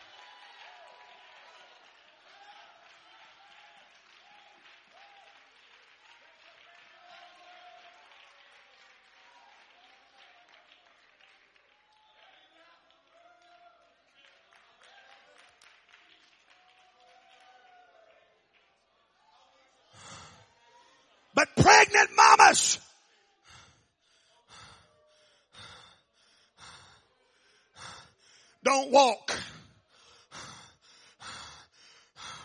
don't 28.73 28.82
walk 28.93 29.35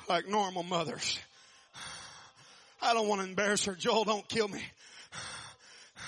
like 0.08 0.26
normal 0.26 0.62
mothers. 0.62 1.18
I 2.80 2.94
don't 2.94 3.06
want 3.06 3.20
to 3.20 3.28
embarrass 3.28 3.66
her. 3.66 3.74
Joel, 3.74 4.04
don't 4.04 4.26
kill 4.26 4.48
me. 4.48 4.62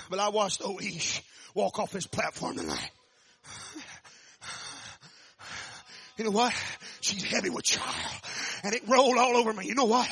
But 0.09 0.18
I 0.18 0.30
watched 0.30 0.62
Oish 0.62 1.20
walk 1.54 1.78
off 1.78 1.92
this 1.92 2.06
platform 2.06 2.56
tonight. 2.56 2.90
You 6.16 6.25
know 6.25 6.30
what? 6.30 6.54
She's 7.00 7.23
heavy 7.23 7.50
with 7.50 7.64
child 7.64 8.23
and 8.64 8.75
it 8.75 8.82
rolled 8.88 9.18
all 9.18 9.37
over 9.37 9.52
me. 9.52 9.66
You 9.66 9.75
know 9.75 9.85
what? 9.85 10.09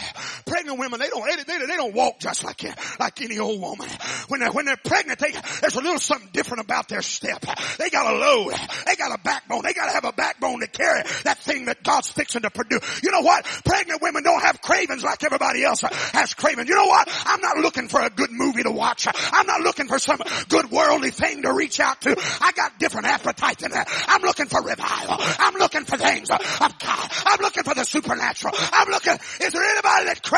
Pregnant 0.48 0.78
women, 0.78 1.00
they 1.00 1.08
don't, 1.08 1.24
they, 1.24 1.42
they, 1.44 1.66
they 1.66 1.76
don't 1.76 1.94
walk 1.94 2.18
just 2.18 2.44
like, 2.44 2.62
like 2.98 3.20
any 3.22 3.38
old 3.38 3.60
woman. 3.60 3.88
When 4.28 4.40
they're, 4.40 4.50
when 4.50 4.64
they're 4.64 4.76
pregnant, 4.76 5.18
they, 5.18 5.32
there's 5.60 5.76
a 5.76 5.80
little 5.80 5.98
something 5.98 6.30
different 6.32 6.64
about 6.64 6.88
their 6.88 7.02
step. 7.02 7.44
They 7.78 7.90
got 7.90 8.12
a 8.12 8.16
load. 8.16 8.54
They 8.86 8.96
got 8.96 9.12
a 9.12 9.22
backbone. 9.22 9.62
They 9.62 9.72
got 9.72 9.86
to 9.86 9.92
have 9.92 10.04
a 10.04 10.12
backbone 10.12 10.60
to 10.60 10.66
carry 10.66 11.02
that 11.24 11.38
thing 11.38 11.66
that 11.66 11.82
God's 11.82 12.10
fixing 12.10 12.42
to 12.42 12.50
produce. 12.50 13.02
You 13.02 13.10
know 13.10 13.20
what? 13.20 13.44
Pregnant 13.64 14.02
women 14.02 14.22
don't 14.22 14.42
have 14.42 14.60
cravings 14.60 15.04
like 15.04 15.22
everybody 15.24 15.62
else 15.62 15.82
has 15.82 16.34
cravings. 16.34 16.68
You 16.68 16.74
know 16.74 16.86
what? 16.86 17.08
I'm 17.26 17.40
not 17.40 17.58
looking 17.58 17.88
for 17.88 18.00
a 18.00 18.10
good 18.10 18.30
movie 18.30 18.62
to 18.62 18.70
watch. 18.70 19.06
I'm 19.14 19.46
not 19.46 19.60
looking 19.60 19.88
for 19.88 19.98
some 19.98 20.20
good 20.48 20.70
worldly 20.70 21.10
thing 21.10 21.42
to 21.42 21.52
reach 21.52 21.80
out 21.80 22.00
to. 22.02 22.16
I 22.40 22.52
got 22.52 22.78
different 22.78 23.06
appetites 23.06 23.62
than 23.62 23.72
that. 23.72 23.88
I'm 24.08 24.22
looking 24.22 24.46
for 24.46 24.62
revival. 24.62 25.16
I'm 25.18 25.54
looking 25.54 25.84
for 25.84 25.96
things 25.96 26.30
of 26.30 26.38
God. 26.78 27.10
I'm 27.26 27.40
looking 27.40 27.64
for 27.64 27.74
the 27.74 27.84
supernatural 27.84 28.08
supernatural. 28.08 28.54
I'm 28.72 28.88
looking, 28.88 29.14
is 29.40 29.52
there 29.52 29.62
anybody 29.62 30.06
that 30.06 30.22
craves 30.22 30.37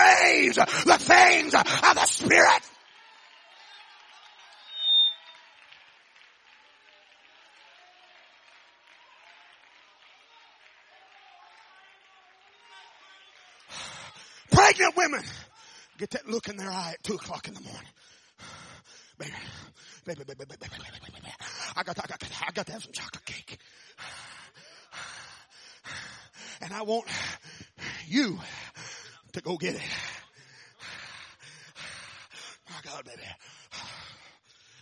the 0.57 0.99
things 0.99 1.55
of 1.55 1.65
the 1.65 2.07
Spirit? 2.07 2.63
Pregnant 14.51 14.97
women 14.97 15.23
get 15.99 16.11
that 16.11 16.29
look 16.29 16.49
in 16.49 16.57
their 16.57 16.71
eye 16.71 16.93
at 16.95 17.03
two 17.03 17.15
o'clock 17.15 17.49
in 17.49 17.55
the 17.55 17.61
morning. 17.61 17.89
Baby, 19.19 19.33
baby, 20.07 20.25
baby, 20.25 20.35
baby, 20.39 20.57
baby, 20.61 20.71
baby, 20.71 20.99
baby. 21.05 21.21
Baby. 21.21 21.35
I 21.77 21.83
got, 21.83 21.99
I 21.99 22.07
got, 22.07 22.23
I 22.49 22.53
got 22.53 22.67
to 22.67 22.73
have 22.73 22.83
some 22.83 22.93
chocolate 22.93 23.25
cake. 23.25 23.59
And 26.63 26.73
I 26.75 26.83
want 26.83 27.07
you 28.07 28.39
to 29.33 29.41
go 29.41 29.57
get 29.57 29.75
it. 29.75 29.83
My 32.69 32.77
God, 32.91 33.05
baby. 33.05 33.23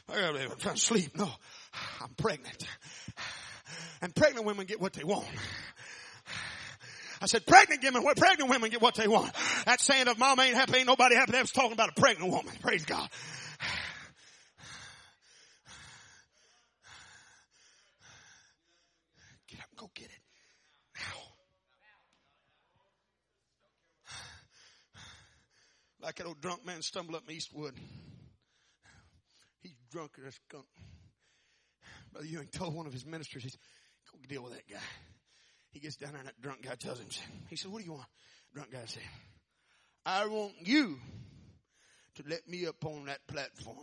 My 0.09 0.15
God, 0.15 0.35
baby, 0.35 0.51
I'm 0.51 0.59
trying 0.59 0.75
to 0.75 0.81
sleep. 0.81 1.17
No, 1.17 1.31
I'm 2.01 2.11
pregnant. 2.17 2.67
And 4.01 4.15
pregnant 4.15 4.47
women 4.47 4.67
get 4.67 4.81
what 4.81 4.93
they 4.93 5.05
want. 5.05 5.27
I 7.21 7.27
said, 7.27 7.45
pregnant 7.47 7.83
women, 7.83 8.05
pregnant 8.17 8.49
women 8.49 8.71
get 8.71 8.81
what 8.81 8.95
they 8.95 9.09
want. 9.09 9.33
That 9.67 9.81
saying 9.81 10.07
of 10.07 10.19
mom 10.19 10.39
ain't 10.39 10.55
happy, 10.55 10.79
ain't 10.79 10.87
nobody 10.87 11.17
happy. 11.17 11.33
That 11.33 11.43
was 11.43 11.51
talking 11.51 11.73
about 11.73 11.91
a 11.91 12.01
pregnant 12.01 12.31
woman. 12.31 12.53
Praise 12.63 12.85
God. 12.85 13.09
Get 19.49 19.61
up 19.61 19.67
and 19.71 19.79
go 19.79 19.91
get 19.95 20.07
it. 20.07 20.13
Like 26.09 26.17
that 26.17 26.27
old 26.27 26.41
drunk 26.41 26.65
man 26.65 26.81
stumbled 26.81 27.15
up 27.17 27.25
in 27.29 27.37
Eastwood. 27.37 27.75
He's 29.61 29.75
drunk 29.93 30.13
as 30.17 30.25
a 30.25 30.33
skunk. 30.33 30.65
Brother 32.15 32.27
Ewing 32.27 32.49
told 32.51 32.75
one 32.75 32.87
of 32.87 32.95
his 32.95 33.05
ministers, 33.05 33.43
he 33.43 33.51
said, 33.51 33.61
go 34.11 34.19
deal 34.27 34.43
with 34.43 34.55
that 34.55 34.67
guy. 34.67 34.81
He 35.71 35.81
gets 35.81 35.97
down 35.97 36.13
there 36.13 36.21
and 36.21 36.29
that 36.29 36.41
drunk 36.41 36.63
guy 36.63 36.77
tells 36.77 36.99
him, 36.99 37.09
he 37.51 37.57
said, 37.57 37.71
what 37.71 37.81
do 37.81 37.85
you 37.85 37.93
want? 37.93 38.07
Drunk 38.55 38.73
guy 38.73 38.85
said, 38.87 39.03
I 40.07 40.27
want 40.29 40.55
you 40.63 40.97
to 42.15 42.23
let 42.27 42.49
me 42.49 42.67
up 42.67 42.83
on 42.87 43.05
that 43.05 43.27
platform 43.27 43.77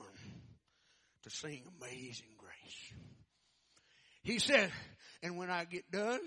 to 1.21 1.29
sing 1.29 1.61
Amazing 1.79 2.33
Grace. 2.39 2.93
He 4.23 4.39
said, 4.39 4.71
and 5.21 5.37
when 5.37 5.51
I 5.51 5.65
get 5.65 5.91
done, 5.91 6.21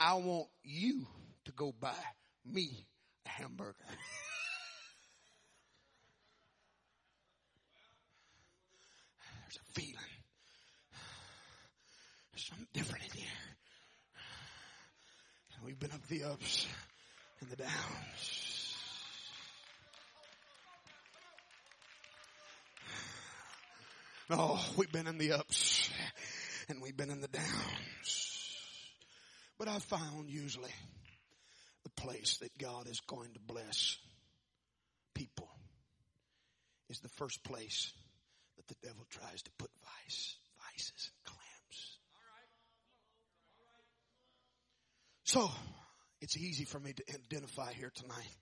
I 0.00 0.14
want 0.14 0.48
you 0.64 1.06
to 1.44 1.52
go 1.52 1.72
buy 1.80 1.94
me 2.44 2.88
a 3.24 3.28
hamburger. 3.28 3.76
feeling. 9.76 9.92
There's 12.32 12.35
something 12.48 12.66
different 12.72 13.04
in 13.04 13.10
here. 13.18 13.28
We've 15.64 15.78
been 15.78 15.90
up 15.90 16.06
the 16.06 16.24
ups 16.24 16.66
and 17.40 17.50
the 17.50 17.56
downs. 17.56 18.74
No, 24.30 24.36
oh, 24.40 24.74
we've 24.76 24.90
been 24.92 25.06
in 25.06 25.18
the 25.18 25.32
ups 25.32 25.90
and 26.68 26.82
we've 26.82 26.96
been 26.96 27.10
in 27.10 27.20
the 27.20 27.28
downs. 27.28 28.56
But 29.58 29.68
I 29.68 29.78
found 29.78 30.28
usually 30.28 30.74
the 31.84 31.90
place 31.90 32.38
that 32.38 32.56
God 32.58 32.88
is 32.88 33.00
going 33.00 33.32
to 33.32 33.40
bless 33.40 33.96
people 35.14 35.48
is 36.88 37.00
the 37.00 37.08
first 37.08 37.42
place 37.42 37.92
that 38.56 38.66
the 38.68 38.86
devil 38.86 39.04
tries 39.10 39.42
to 39.42 39.50
put 39.58 39.70
vice, 39.82 40.36
vices 40.60 41.10
and 41.10 41.34
clamps. 41.34 41.96
So, 45.26 45.50
it's 46.20 46.36
easy 46.36 46.64
for 46.64 46.78
me 46.78 46.92
to 46.92 47.02
identify 47.12 47.72
here 47.72 47.90
tonight 47.92 48.36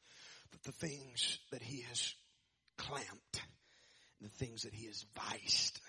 that 0.52 0.62
the 0.64 0.86
things 0.86 1.38
that 1.50 1.62
he 1.62 1.80
has 1.88 2.12
clamped, 2.76 3.40
the 4.20 4.28
things 4.28 4.64
that 4.64 4.74
he 4.74 4.84
has 4.88 5.06
viced, 5.16 5.80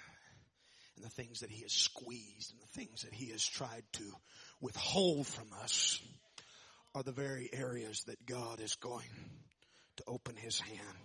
and 0.95 1.03
the 1.03 1.09
things 1.09 1.41
that 1.41 1.49
he 1.49 1.63
has 1.63 1.73
squeezed, 1.73 2.53
and 2.53 2.61
the 2.61 2.79
things 2.79 3.01
that 3.01 3.13
he 3.13 3.31
has 3.31 3.45
tried 3.45 3.83
to 3.91 4.03
withhold 4.61 5.27
from 5.27 5.47
us 5.61 5.99
are 6.95 7.03
the 7.03 7.11
very 7.11 7.49
areas 7.51 8.05
that 8.07 8.25
God 8.25 8.61
is 8.61 8.75
going 8.75 9.11
to 9.97 10.03
open 10.07 10.37
his 10.37 10.61
hand 10.61 10.97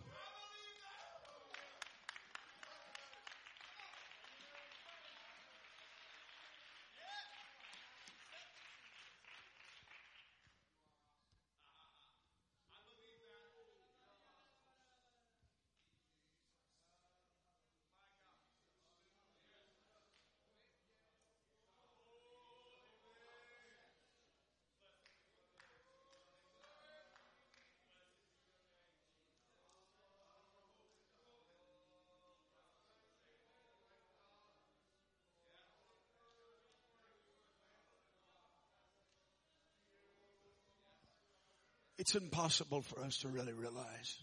It's 42.00 42.14
impossible 42.14 42.80
for 42.80 43.02
us 43.02 43.18
to 43.18 43.28
really 43.28 43.52
realize 43.52 44.16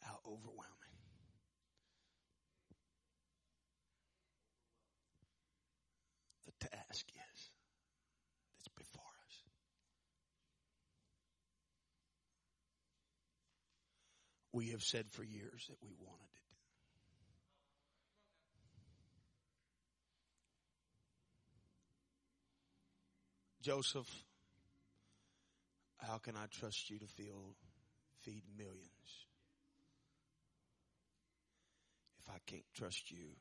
how 0.00 0.14
overwhelming 0.26 0.72
the 6.46 6.66
task 6.66 7.04
is 7.10 7.50
that's 8.56 8.68
before 8.74 9.02
us. 9.02 9.36
We 14.54 14.70
have 14.70 14.82
said 14.82 15.10
for 15.10 15.24
years 15.24 15.66
that 15.68 15.76
we 15.82 15.90
wanted 16.00 16.24
it. 16.24 16.42
Joseph 23.60 24.08
how 25.98 26.18
can 26.18 26.36
I 26.36 26.46
trust 26.50 26.90
you 26.90 26.98
to 26.98 27.06
feel, 27.06 27.54
feed 28.22 28.42
millions 28.56 29.26
if 32.20 32.28
I 32.28 32.38
can't 32.46 32.64
trust 32.74 33.10
you 33.10 33.36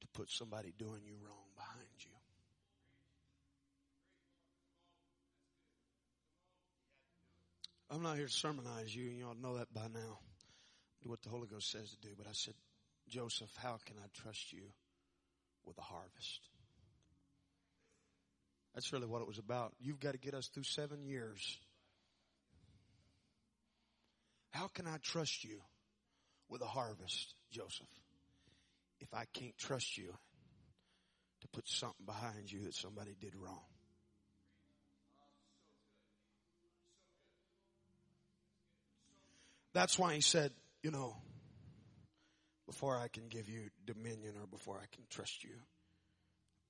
to 0.00 0.06
put 0.08 0.30
somebody 0.30 0.72
doing 0.78 1.02
you 1.04 1.14
wrong 1.24 1.48
behind 1.56 1.88
you? 2.00 2.10
I'm 7.90 8.02
not 8.02 8.16
here 8.16 8.26
to 8.26 8.32
sermonize 8.32 8.94
you, 8.94 9.08
and 9.08 9.18
you 9.18 9.26
all 9.26 9.36
know 9.40 9.58
that 9.58 9.72
by 9.72 9.86
now. 9.92 10.18
Do 11.02 11.10
what 11.10 11.22
the 11.22 11.28
Holy 11.28 11.46
Ghost 11.46 11.70
says 11.70 11.90
to 11.90 12.08
do. 12.08 12.14
But 12.16 12.26
I 12.26 12.32
said, 12.32 12.54
Joseph, 13.08 13.54
how 13.62 13.78
can 13.84 13.96
I 13.98 14.08
trust 14.20 14.52
you 14.52 14.62
with 15.64 15.78
a 15.78 15.82
harvest? 15.82 16.48
That's 18.74 18.92
really 18.92 19.06
what 19.06 19.22
it 19.22 19.28
was 19.28 19.38
about. 19.38 19.72
You've 19.80 20.00
got 20.00 20.12
to 20.12 20.18
get 20.18 20.34
us 20.34 20.48
through 20.48 20.64
seven 20.64 21.04
years. 21.04 21.58
How 24.50 24.68
can 24.68 24.86
I 24.86 24.96
trust 25.02 25.44
you 25.44 25.60
with 26.48 26.60
a 26.62 26.66
harvest, 26.66 27.34
Joseph, 27.50 27.86
if 29.00 29.12
I 29.14 29.24
can't 29.32 29.56
trust 29.58 29.96
you 29.96 30.12
to 31.40 31.48
put 31.48 31.68
something 31.68 32.04
behind 32.04 32.50
you 32.50 32.64
that 32.64 32.74
somebody 32.74 33.14
did 33.20 33.34
wrong? 33.36 33.64
That's 39.72 39.98
why 39.98 40.14
he 40.14 40.20
said, 40.20 40.52
you 40.82 40.92
know, 40.92 41.16
before 42.66 42.96
I 42.96 43.08
can 43.08 43.28
give 43.28 43.48
you 43.48 43.70
dominion 43.86 44.34
or 44.40 44.46
before 44.46 44.76
I 44.76 44.86
can 44.94 45.04
trust 45.10 45.42
you 45.42 45.56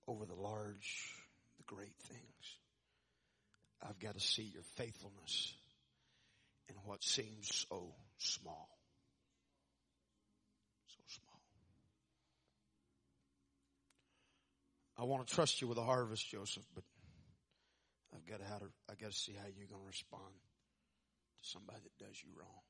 over 0.09 0.25
the 0.25 0.35
large, 0.35 1.13
the 1.67 1.75
great 1.75 1.95
things, 2.09 2.59
I've 3.83 3.99
got 3.99 4.15
to 4.15 4.21
see 4.21 4.43
your 4.43 4.63
faithfulness 4.77 5.55
in 6.69 6.75
what 6.85 7.03
seems 7.03 7.67
so 7.69 7.95
small. 8.19 8.69
So 10.89 11.03
small. 11.09 11.41
I 14.97 15.05
want 15.05 15.27
to 15.27 15.35
trust 15.35 15.61
you 15.61 15.69
with 15.69 15.79
a 15.79 15.83
harvest, 15.83 16.29
Joseph, 16.31 16.65
but 16.75 16.85
I've 18.15 18.27
got 18.27 18.39
to, 18.39 18.45
how 18.47 18.59
to 18.59 18.67
I 18.89 18.95
got 18.95 19.11
to 19.11 19.17
see 19.17 19.33
how 19.33 19.47
you're 19.47 19.67
going 19.67 19.81
to 19.81 19.87
respond 19.87 20.23
to 21.43 21.49
somebody 21.49 21.79
that 21.83 22.05
does 22.05 22.17
you 22.23 22.31
wrong. 22.39 22.63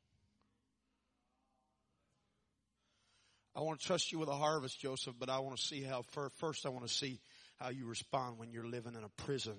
I 3.57 3.61
want 3.61 3.79
to 3.79 3.87
trust 3.87 4.11
you 4.11 4.19
with 4.19 4.29
a 4.29 4.35
harvest, 4.35 4.81
Joseph, 4.81 5.15
but 5.19 5.29
I 5.29 5.39
want 5.39 5.57
to 5.57 5.63
see 5.63 5.83
how, 5.83 6.03
first 6.39 6.67
I 6.67 6.71
want 6.71 6.89
to 6.89 6.93
see 6.93 7.21
how 7.65 7.71
you 7.71 7.87
respond 7.87 8.39
when 8.39 8.53
you're 8.53 8.67
living 8.67 8.95
in 8.95 9.03
a 9.05 9.23
prison. 9.23 9.57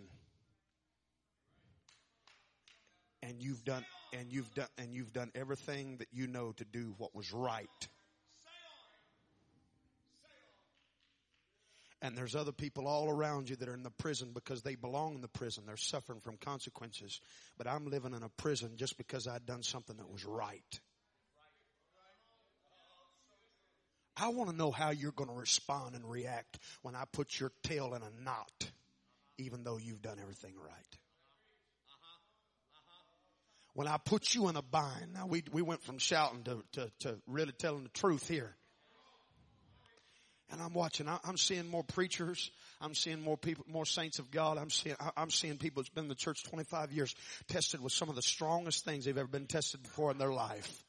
And 3.24 3.42
you've 3.42 3.66
done, 3.66 3.84
and 4.14 4.32
you've 4.32 4.54
done, 4.54 4.68
and 4.78 4.94
you've 4.94 5.12
done 5.12 5.32
everything 5.34 5.98
that 5.98 6.10
you 6.12 6.28
know 6.28 6.52
to 6.52 6.66
do 6.66 6.94
what 7.00 7.16
was 7.16 7.34
right. 7.34 7.88
And 12.04 12.16
there's 12.16 12.36
other 12.36 12.52
people 12.52 12.88
all 12.88 13.10
around 13.10 13.50
you 13.50 13.56
that 13.56 13.68
are 13.68 13.74
in 13.74 13.82
the 13.82 13.90
prison 13.90 14.30
because 14.32 14.62
they 14.62 14.76
belong 14.76 15.16
in 15.16 15.22
the 15.22 15.28
prison. 15.28 15.64
They're 15.66 15.76
suffering 15.76 16.20
from 16.20 16.38
consequences. 16.38 17.20
But 17.58 17.66
I'm 17.66 17.88
living 17.88 18.14
in 18.14 18.22
a 18.22 18.30
prison 18.30 18.74
just 18.76 18.96
because 19.00 19.28
I'd 19.28 19.48
done 19.48 19.64
something 19.64 19.98
that 19.98 20.12
was 20.12 20.24
right. 20.24 20.80
I 24.18 24.30
want 24.30 24.50
to 24.50 24.56
know 24.56 24.72
how 24.72 24.92
you're 24.92 25.12
going 25.12 25.30
to 25.30 25.36
respond 25.36 25.96
and 25.96 26.10
react 26.10 26.60
when 26.82 26.96
I 26.96 27.04
put 27.12 27.40
your 27.40 27.52
tail 27.64 27.94
in 27.94 28.02
a 28.02 28.24
knot, 28.24 28.72
even 29.38 29.64
though 29.64 29.78
you've 29.78 30.02
done 30.02 30.18
everything 30.22 30.54
right. 30.58 30.98
When 33.74 33.88
I 33.90 33.98
put 33.98 34.34
you 34.34 34.48
in 34.48 34.56
a 34.56 34.62
bind, 34.62 35.14
now 35.14 35.28
we, 35.28 35.44
we 35.52 35.62
went 35.62 35.84
from 35.84 35.98
shouting 35.98 36.44
to, 36.44 36.64
to, 36.74 36.92
to 37.00 37.18
really 37.28 37.52
telling 37.52 37.84
the 37.84 37.90
truth 37.90 38.26
here. 38.26 38.56
And 40.52 40.62
I'm 40.62 40.74
watching, 40.74 41.08
I'm 41.10 41.38
seeing 41.38 41.68
more 41.68 41.84
preachers. 41.84 42.52
I'm 42.80 42.94
seeing 42.94 43.22
more 43.22 43.36
people, 43.36 43.66
more 43.68 43.86
saints 43.86 44.20
of 44.20 44.32
God. 44.32 44.58
I'm 44.58 44.70
seeing, 44.70 44.96
I'm 45.18 45.30
seeing 45.32 45.58
people 45.58 45.82
that's 45.82 45.90
been 45.90 46.06
in 46.06 46.10
the 46.10 46.16
church 46.16 46.44
25 46.46 46.94
years 46.94 47.14
tested 47.50 47.82
with 47.82 47.92
some 47.92 48.10
of 48.10 48.16
the 48.16 48.22
strongest 48.22 48.86
things 48.86 49.04
they've 49.04 49.18
ever 49.18 49.28
been 49.28 49.48
tested 49.48 49.84
before 49.84 50.12
in 50.12 50.20
their 50.20 50.32
life. 50.32 50.85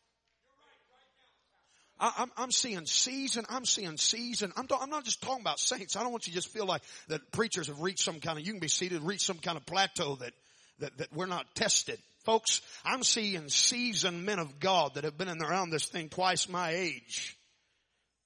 I, 1.99 2.13
am 2.19 2.31
I'm 2.37 2.51
seeing 2.51 2.87
season. 2.87 3.45
I'm 3.49 3.65
seeing 3.65 3.97
season. 3.97 4.53
I'm, 4.57 4.67
I'm 4.79 4.91
not 4.91 5.05
just 5.05 5.23
talking 5.23 5.41
about 5.41 5.59
saints. 5.59 5.97
I 5.97 6.03
don't 6.03 6.13
want 6.13 6.27
you 6.27 6.33
to 6.33 6.37
just 6.37 6.53
feel 6.53 6.67
like 6.67 6.83
that 7.09 7.33
preachers 7.33 7.69
have 7.69 7.81
reached 7.81 8.05
some 8.05 8.21
kind 8.21 8.39
of, 8.39 8.47
you 8.47 8.53
can 8.53 8.61
be 8.61 8.69
seated, 8.69 9.03
reach 9.03 9.23
some 9.23 9.39
kind 9.39 9.57
of 9.57 9.65
plateau 9.65 10.17
that, 10.17 10.33
that, 10.81 10.99
that 10.99 11.13
we're 11.13 11.27
not 11.27 11.47
tested. 11.55 11.99
Folks, 12.25 12.61
I'm 12.85 13.03
seeing 13.03 13.49
seasoned 13.49 14.27
men 14.27 14.39
of 14.39 14.59
God 14.59 14.95
that 14.95 15.05
have 15.05 15.17
been 15.17 15.29
in 15.29 15.41
around 15.43 15.71
this 15.71 15.87
thing 15.87 16.09
twice 16.09 16.49
my 16.49 16.71
age. 16.71 17.37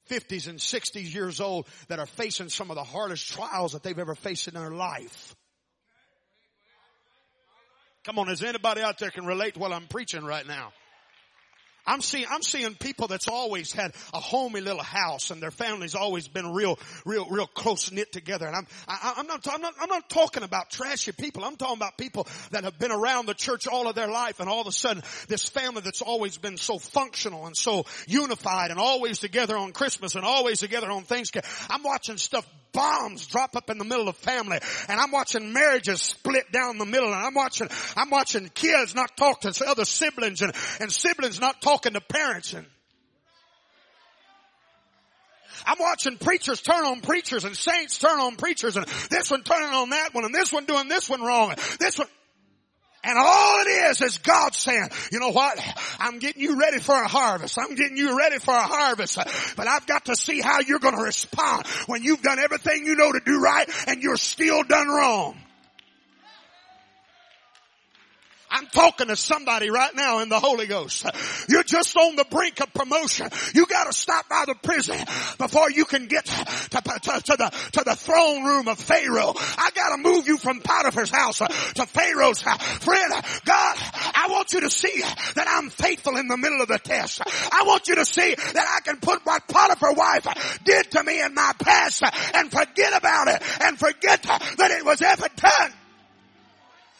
50s 0.08 0.48
and 0.48 0.58
60s 0.58 1.14
years 1.14 1.40
old 1.40 1.68
that 1.88 2.00
are 2.00 2.06
facing 2.06 2.48
some 2.48 2.70
of 2.70 2.76
the 2.76 2.82
hardest 2.82 3.28
trials 3.28 3.72
that 3.72 3.82
they've 3.82 3.98
ever 3.98 4.16
faced 4.16 4.48
in 4.48 4.54
their 4.54 4.70
life. 4.70 5.36
Come 8.04 8.18
on, 8.18 8.30
is 8.30 8.42
anybody 8.42 8.80
out 8.80 8.98
there 8.98 9.10
can 9.10 9.26
relate 9.26 9.54
to 9.54 9.60
what 9.60 9.72
I'm 9.72 9.86
preaching 9.86 10.24
right 10.24 10.46
now? 10.46 10.72
I'm 11.90 12.00
seeing, 12.00 12.26
I'm 12.30 12.42
seeing 12.42 12.76
people 12.76 13.08
that's 13.08 13.26
always 13.26 13.72
had 13.72 13.92
a 14.14 14.20
homey 14.20 14.60
little 14.60 14.82
house 14.82 15.32
and 15.32 15.42
their 15.42 15.50
family's 15.50 15.96
always 15.96 16.28
been 16.28 16.52
real, 16.52 16.78
real, 17.04 17.28
real 17.28 17.48
close 17.48 17.90
knit 17.90 18.12
together. 18.12 18.46
And 18.46 18.54
I'm, 18.54 18.66
I, 18.86 19.14
I'm 19.16 19.26
not, 19.26 19.44
I'm 19.50 19.60
not, 19.60 19.74
I'm 19.80 19.88
not 19.88 20.08
talking 20.08 20.44
about 20.44 20.70
trashy 20.70 21.10
people. 21.10 21.44
I'm 21.44 21.56
talking 21.56 21.76
about 21.76 21.98
people 21.98 22.28
that 22.52 22.62
have 22.62 22.78
been 22.78 22.92
around 22.92 23.26
the 23.26 23.34
church 23.34 23.66
all 23.66 23.88
of 23.88 23.96
their 23.96 24.08
life 24.08 24.38
and 24.38 24.48
all 24.48 24.60
of 24.60 24.68
a 24.68 24.72
sudden 24.72 25.02
this 25.26 25.48
family 25.48 25.80
that's 25.80 26.00
always 26.00 26.38
been 26.38 26.56
so 26.56 26.78
functional 26.78 27.46
and 27.46 27.56
so 27.56 27.84
unified 28.06 28.70
and 28.70 28.78
always 28.78 29.18
together 29.18 29.56
on 29.56 29.72
Christmas 29.72 30.14
and 30.14 30.24
always 30.24 30.60
together 30.60 30.90
on 30.90 31.02
Thanksgiving. 31.02 31.50
I'm 31.68 31.82
watching 31.82 32.18
stuff 32.18 32.46
bombs 32.72 33.26
drop 33.26 33.56
up 33.56 33.70
in 33.70 33.78
the 33.78 33.84
middle 33.84 34.08
of 34.08 34.16
family. 34.16 34.58
And 34.88 35.00
I'm 35.00 35.10
watching 35.10 35.52
marriages 35.52 36.02
split 36.02 36.50
down 36.52 36.78
the 36.78 36.86
middle. 36.86 37.12
And 37.12 37.22
I'm 37.22 37.34
watching, 37.34 37.68
I'm 37.96 38.10
watching 38.10 38.48
kids 38.48 38.94
not 38.94 39.16
talk 39.16 39.40
to 39.42 39.64
other 39.66 39.84
siblings 39.84 40.42
and, 40.42 40.52
and 40.80 40.92
siblings 40.92 41.40
not 41.40 41.60
talking 41.62 41.94
to 41.94 42.00
parents. 42.00 42.52
And 42.52 42.66
I'm 45.66 45.78
watching 45.78 46.16
preachers 46.16 46.60
turn 46.60 46.84
on 46.84 47.00
preachers 47.00 47.44
and 47.44 47.56
saints 47.56 47.98
turn 47.98 48.18
on 48.18 48.36
preachers. 48.36 48.76
And 48.76 48.86
this 49.10 49.30
one 49.30 49.42
turning 49.42 49.70
on 49.70 49.90
that 49.90 50.14
one 50.14 50.24
and 50.24 50.34
this 50.34 50.52
one 50.52 50.64
doing 50.64 50.88
this 50.88 51.08
one 51.08 51.20
wrong. 51.20 51.54
This 51.78 51.98
one, 51.98 52.08
and 53.02 53.18
all 53.18 53.60
it 53.62 53.68
is 53.90 54.00
is 54.02 54.18
God 54.18 54.54
saying, 54.54 54.90
you 55.10 55.20
know 55.20 55.30
what? 55.30 55.58
I'm 55.98 56.18
getting 56.18 56.42
you 56.42 56.60
ready 56.60 56.78
for 56.80 56.94
a 56.94 57.08
harvest. 57.08 57.58
I'm 57.58 57.74
getting 57.74 57.96
you 57.96 58.18
ready 58.18 58.38
for 58.38 58.54
a 58.54 58.62
harvest. 58.62 59.18
But 59.56 59.66
I've 59.66 59.86
got 59.86 60.06
to 60.06 60.16
see 60.16 60.40
how 60.40 60.60
you're 60.60 60.78
going 60.78 60.96
to 60.96 61.02
respond 61.02 61.66
when 61.86 62.02
you've 62.02 62.22
done 62.22 62.38
everything 62.38 62.84
you 62.84 62.96
know 62.96 63.12
to 63.12 63.20
do 63.24 63.40
right 63.40 63.68
and 63.86 64.02
you're 64.02 64.16
still 64.16 64.62
done 64.64 64.88
wrong. 64.88 65.36
I'm 68.50 68.66
talking 68.66 69.08
to 69.08 69.16
somebody 69.16 69.70
right 69.70 69.94
now 69.94 70.20
in 70.20 70.28
the 70.28 70.40
Holy 70.40 70.66
Ghost. 70.66 71.06
You're 71.48 71.62
just 71.62 71.96
on 71.96 72.16
the 72.16 72.24
brink 72.24 72.60
of 72.60 72.72
promotion. 72.72 73.28
You 73.54 73.66
gotta 73.66 73.92
stop 73.92 74.28
by 74.28 74.44
the 74.46 74.54
prison 74.54 74.96
before 75.38 75.70
you 75.70 75.84
can 75.84 76.06
get 76.06 76.24
to, 76.24 76.80
to, 76.80 77.20
to, 77.20 77.36
the, 77.36 77.70
to 77.72 77.84
the 77.84 77.94
throne 77.96 78.44
room 78.44 78.68
of 78.68 78.78
Pharaoh. 78.78 79.34
I 79.36 79.70
gotta 79.74 80.02
move 80.02 80.26
you 80.26 80.36
from 80.36 80.60
Potiphar's 80.60 81.10
house 81.10 81.38
to 81.38 81.86
Pharaoh's 81.86 82.42
house. 82.42 82.62
Friend, 82.78 83.12
God, 83.44 83.76
I 84.14 84.26
want 84.30 84.52
you 84.52 84.62
to 84.62 84.70
see 84.70 85.00
that 85.34 85.46
I'm 85.48 85.70
faithful 85.70 86.16
in 86.16 86.28
the 86.28 86.36
middle 86.36 86.60
of 86.60 86.68
the 86.68 86.78
test. 86.78 87.22
I 87.52 87.64
want 87.66 87.88
you 87.88 87.96
to 87.96 88.04
see 88.04 88.34
that 88.34 88.78
I 88.78 88.80
can 88.80 88.98
put 88.98 89.24
what 89.24 89.46
Potiphar's 89.46 89.96
wife 89.96 90.60
did 90.64 90.90
to 90.92 91.02
me 91.04 91.22
in 91.22 91.34
my 91.34 91.52
past 91.58 92.02
and 92.34 92.50
forget 92.50 92.96
about 92.96 93.28
it 93.28 93.42
and 93.62 93.78
forget 93.78 94.22
that 94.22 94.70
it 94.70 94.84
was 94.84 95.02
ever 95.02 95.28
done. 95.36 95.72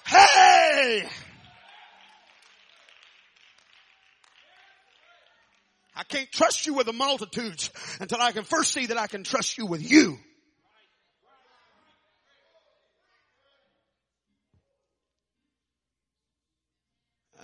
Hey! 0.07 1.09
I 6.01 6.03
can't 6.03 6.33
trust 6.33 6.67
you 6.67 6.73
with 6.73 6.87
the 6.87 6.95
multitudes 6.95 7.69
until 8.01 8.23
I 8.23 8.33
can 8.33 8.45
first 8.45 8.73
see 8.73 8.87
that 8.87 8.97
I 8.97 9.07
can 9.07 9.23
trust 9.23 9.59
you 9.59 9.67
with 9.67 9.89
you. 9.89 10.19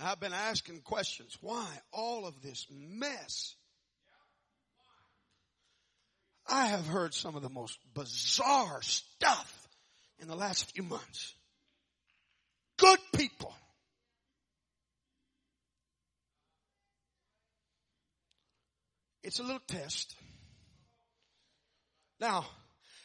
I've 0.01 0.19
been 0.19 0.33
asking 0.33 0.81
questions. 0.81 1.37
Why 1.39 1.67
all 1.93 2.25
of 2.25 2.41
this 2.41 2.65
mess? 2.71 3.53
I 6.49 6.65
have 6.65 6.87
heard 6.87 7.13
some 7.13 7.35
of 7.35 7.43
the 7.43 7.49
most 7.49 7.77
bizarre 7.93 8.81
stuff 8.81 9.67
in 10.17 10.27
the 10.27 10.35
last 10.35 10.73
few 10.73 10.81
months. 10.81 11.35
Good 12.77 12.99
people 13.13 13.53
It's 19.27 19.39
a 19.39 19.43
little 19.43 19.59
test. 19.67 20.15
Now, 22.17 22.45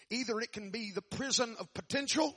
either 0.09 0.39
it 0.39 0.53
can 0.53 0.71
be 0.71 0.93
the 0.95 1.03
prison 1.03 1.57
of 1.59 1.75
potential 1.75 2.37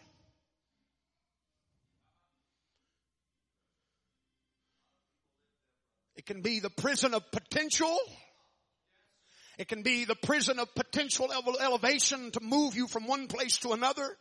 It 6.15 6.25
can 6.25 6.41
be 6.41 6.59
the 6.59 6.71
prison 6.71 7.13
of 7.13 7.29
potential. 7.29 7.95
It 9.59 9.67
can 9.67 9.83
be 9.83 10.05
the 10.05 10.15
prison 10.15 10.57
of 10.57 10.73
potential 10.73 11.29
elevation 11.61 12.31
to 12.31 12.39
move 12.41 12.75
you 12.75 12.87
from 12.87 13.05
one 13.05 13.27
place 13.27 13.57
to 13.57 13.73
another. 13.73 14.17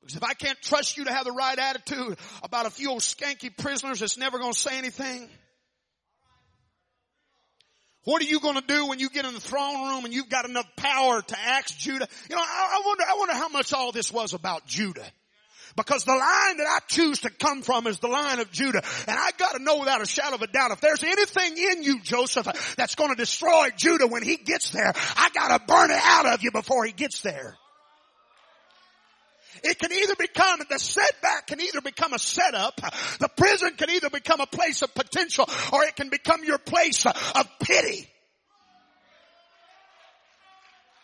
Because 0.00 0.14
if 0.14 0.22
I 0.22 0.34
can't 0.34 0.60
trust 0.62 0.96
you 0.96 1.06
to 1.06 1.12
have 1.12 1.24
the 1.24 1.32
right 1.32 1.58
attitude 1.58 2.16
about 2.44 2.66
a 2.66 2.70
few 2.70 2.90
old 2.90 3.00
skanky 3.00 3.50
prisoners 3.56 3.98
that's 3.98 4.16
never 4.16 4.38
going 4.38 4.52
to 4.52 4.58
say 4.58 4.78
anything, 4.78 5.28
What 8.06 8.22
are 8.22 8.26
you 8.26 8.38
going 8.38 8.54
to 8.54 8.64
do 8.64 8.86
when 8.86 9.00
you 9.00 9.10
get 9.10 9.24
in 9.24 9.34
the 9.34 9.40
throne 9.40 9.88
room 9.88 10.04
and 10.04 10.14
you've 10.14 10.28
got 10.28 10.48
enough 10.48 10.68
power 10.76 11.20
to 11.20 11.38
ask 11.40 11.76
Judah? 11.76 12.06
You 12.30 12.36
know, 12.36 12.40
I, 12.40 12.78
I 12.78 12.86
wonder, 12.86 13.02
I 13.02 13.16
wonder 13.18 13.34
how 13.34 13.48
much 13.48 13.72
all 13.72 13.90
this 13.90 14.12
was 14.12 14.32
about 14.32 14.64
Judah. 14.64 15.04
Because 15.74 16.04
the 16.04 16.12
line 16.12 16.56
that 16.58 16.68
I 16.68 16.78
choose 16.86 17.22
to 17.22 17.30
come 17.30 17.62
from 17.62 17.88
is 17.88 17.98
the 17.98 18.06
line 18.06 18.38
of 18.38 18.52
Judah. 18.52 18.80
And 19.08 19.18
I 19.18 19.32
gotta 19.36 19.60
know 19.60 19.80
without 19.80 20.02
a 20.02 20.06
shadow 20.06 20.36
of 20.36 20.42
a 20.42 20.46
doubt, 20.46 20.70
if 20.70 20.80
there's 20.80 21.02
anything 21.02 21.58
in 21.58 21.82
you, 21.82 22.00
Joseph, 22.00 22.46
that's 22.76 22.94
gonna 22.94 23.16
destroy 23.16 23.70
Judah 23.76 24.06
when 24.06 24.22
he 24.22 24.36
gets 24.36 24.70
there, 24.70 24.92
I 24.94 25.30
gotta 25.34 25.64
burn 25.66 25.90
it 25.90 26.00
out 26.00 26.26
of 26.26 26.44
you 26.44 26.52
before 26.52 26.84
he 26.84 26.92
gets 26.92 27.22
there. 27.22 27.56
It 29.62 29.78
can 29.78 29.92
either 29.92 30.14
become, 30.16 30.60
the 30.68 30.78
setback 30.78 31.48
can 31.48 31.60
either 31.60 31.80
become 31.80 32.12
a 32.12 32.18
setup, 32.18 32.80
the 33.18 33.28
prison 33.36 33.74
can 33.76 33.90
either 33.90 34.10
become 34.10 34.40
a 34.40 34.46
place 34.46 34.82
of 34.82 34.94
potential, 34.94 35.48
or 35.72 35.84
it 35.84 35.96
can 35.96 36.08
become 36.08 36.44
your 36.44 36.58
place 36.58 37.06
of 37.06 37.48
pity. 37.60 38.08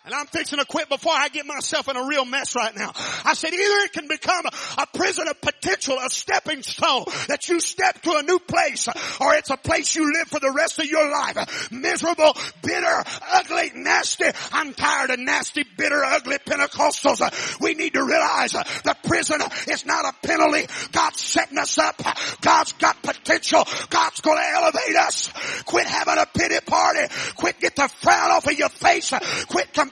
And 0.04 0.12
I'm 0.12 0.26
fixing 0.26 0.58
to 0.58 0.64
quit 0.64 0.88
before 0.88 1.12
I 1.14 1.28
get 1.28 1.46
myself 1.46 1.88
in 1.88 1.96
a 1.96 2.04
real 2.04 2.24
mess 2.24 2.56
right 2.56 2.76
now. 2.76 2.90
I 3.24 3.34
said 3.34 3.52
either 3.52 3.84
it 3.84 3.92
can 3.92 4.08
become 4.08 4.44
a 4.78 4.86
prison 4.92 5.28
of 5.28 5.40
potential, 5.40 5.96
a 6.04 6.10
stepping 6.10 6.64
stone 6.64 7.04
that 7.28 7.48
you 7.48 7.60
step 7.60 8.02
to 8.02 8.16
a 8.16 8.22
new 8.24 8.40
place, 8.40 8.88
or 9.20 9.34
it's 9.34 9.50
a 9.50 9.56
place 9.56 9.94
you 9.94 10.12
live 10.12 10.26
for 10.26 10.40
the 10.40 10.50
rest 10.50 10.80
of 10.80 10.86
your 10.86 11.08
life. 11.08 11.70
Miserable, 11.70 12.36
bitter, 12.62 13.04
ugly, 13.30 13.70
nasty. 13.76 14.24
I'm 14.50 14.74
tired 14.74 15.10
of 15.10 15.20
nasty, 15.20 15.64
bitter, 15.76 16.02
ugly 16.04 16.38
Pentecostals. 16.38 17.60
We 17.60 17.74
need 17.74 17.94
to 17.94 18.02
realize 18.02 18.52
the 18.52 18.96
prison 19.04 19.40
is 19.68 19.86
not 19.86 20.04
a 20.04 20.26
penalty. 20.26 20.66
God's 20.90 21.20
setting 21.20 21.58
us 21.58 21.78
up. 21.78 22.02
God's 22.40 22.72
got 22.72 23.00
potential. 23.02 23.64
God's 23.88 24.20
gonna 24.20 24.42
elevate 24.52 24.96
us. 24.96 25.30
Quit 25.64 25.86
having 25.86 26.18
a 26.18 26.26
pity 26.26 26.58
party. 26.66 27.06
Quit 27.36 27.60
get 27.60 27.76
the 27.76 27.86
frown 27.86 28.32
off 28.32 28.48
of 28.48 28.58
your 28.58 28.68
face. 28.68 29.12
Quit 29.46 29.72
complaining. 29.72 29.91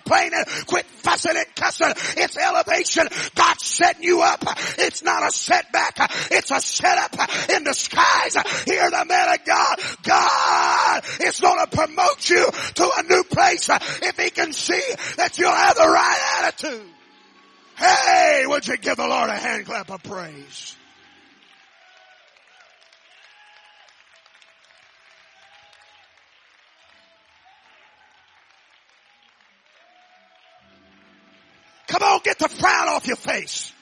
Quit 0.66 0.86
fussing 0.86 1.36
and 1.36 1.46
cussing. 1.56 1.92
It's 2.16 2.36
elevation. 2.36 3.08
God's 3.34 3.64
setting 3.64 4.02
you 4.02 4.22
up. 4.22 4.44
It's 4.78 5.02
not 5.02 5.26
a 5.26 5.32
setback. 5.32 5.96
It's 6.30 6.50
a 6.50 6.60
setup 6.60 7.16
in 7.50 7.64
disguise. 7.64 8.36
Hear 8.64 8.90
the 8.90 9.04
man 9.06 9.34
of 9.34 9.44
God. 9.44 9.80
God 10.02 11.04
is 11.20 11.40
going 11.40 11.64
to 11.64 11.76
promote 11.76 12.28
you 12.28 12.46
to 12.74 12.90
a 12.98 13.02
new 13.04 13.24
place 13.24 13.68
if 14.02 14.18
he 14.18 14.30
can 14.30 14.52
see 14.52 14.82
that 15.16 15.38
you'll 15.38 15.50
have 15.50 15.76
the 15.76 15.88
right 15.88 16.42
attitude. 16.42 16.86
Hey, 17.76 18.44
would 18.46 18.66
you 18.68 18.76
give 18.76 18.96
the 18.96 19.06
Lord 19.06 19.30
a 19.30 19.36
hand 19.36 19.64
clap 19.66 19.90
of 19.90 20.02
praise? 20.02 20.76
On, 32.20 32.24
get 32.24 32.38
the 32.38 32.48
frown 32.48 32.88
off 32.88 33.06
your 33.06 33.16
face. 33.16 33.72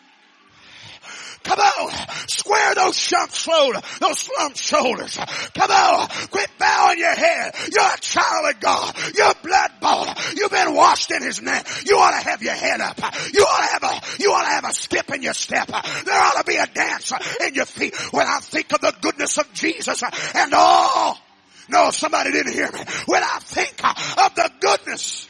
Come 1.44 1.60
on, 1.60 1.92
square 2.28 2.74
those 2.74 2.96
shump 2.96 3.32
shoulders, 3.32 3.82
those 4.00 4.18
slump 4.18 4.56
shoulders. 4.56 5.16
Come 5.54 5.70
on, 5.70 6.08
quit 6.30 6.50
bowing 6.58 6.98
your 6.98 7.14
head. 7.14 7.54
You're 7.72 7.94
a 7.94 7.98
child 8.00 8.54
of 8.54 8.60
God. 8.60 8.96
You're 9.16 9.34
blood 9.42 9.70
bought. 9.80 10.34
You've 10.36 10.50
been 10.50 10.74
washed 10.74 11.10
in 11.10 11.22
His 11.22 11.40
name. 11.40 11.62
You 11.86 11.96
ought 11.96 12.20
to 12.20 12.28
have 12.28 12.42
your 12.42 12.54
head 12.54 12.80
up. 12.80 12.98
You 13.32 13.42
ought 13.42 13.60
to 13.60 13.72
have 13.72 13.82
a, 13.84 14.22
you 14.22 14.32
ought 14.32 14.42
to 14.42 14.48
have 14.48 14.64
a 14.64 14.74
skip 14.74 15.10
in 15.14 15.22
your 15.22 15.34
step. 15.34 15.68
There 15.68 16.20
ought 16.20 16.38
to 16.38 16.44
be 16.44 16.56
a 16.56 16.66
dance 16.66 17.12
in 17.40 17.54
your 17.54 17.66
feet 17.66 17.94
when 18.12 18.26
I 18.26 18.40
think 18.40 18.72
of 18.72 18.80
the 18.80 18.94
goodness 19.00 19.38
of 19.38 19.50
Jesus 19.54 20.02
and 20.34 20.52
all. 20.52 21.18
No, 21.70 21.90
somebody 21.90 22.32
didn't 22.32 22.52
hear 22.52 22.70
me. 22.72 22.80
When 23.06 23.22
I 23.22 23.38
think 23.40 23.80
of 23.84 24.34
the 24.34 24.50
goodness 24.60 25.27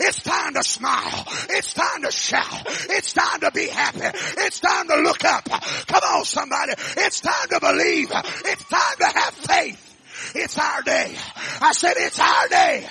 It's 0.00 0.22
time 0.22 0.54
to 0.54 0.62
smile. 0.62 1.24
It's 1.50 1.74
time 1.74 2.02
to 2.02 2.10
shout. 2.10 2.66
It's 2.90 3.12
time 3.12 3.40
to 3.40 3.50
be 3.50 3.66
happy. 3.66 4.18
It's 4.38 4.60
time 4.60 4.88
to 4.88 4.96
look 4.96 5.24
up. 5.24 5.44
Come 5.44 6.02
on 6.02 6.24
somebody. 6.24 6.72
It's 6.96 7.20
time 7.20 7.48
to 7.50 7.60
believe. 7.60 8.10
It's 8.44 8.64
time 8.64 8.96
to 9.00 9.18
have 9.18 9.34
faith. 9.34 9.84
It's 10.34 10.58
our 10.58 10.82
day. 10.82 11.14
I 11.60 11.72
said 11.72 11.94
it's 11.96 12.18
our 12.18 12.48
day. 12.48 12.88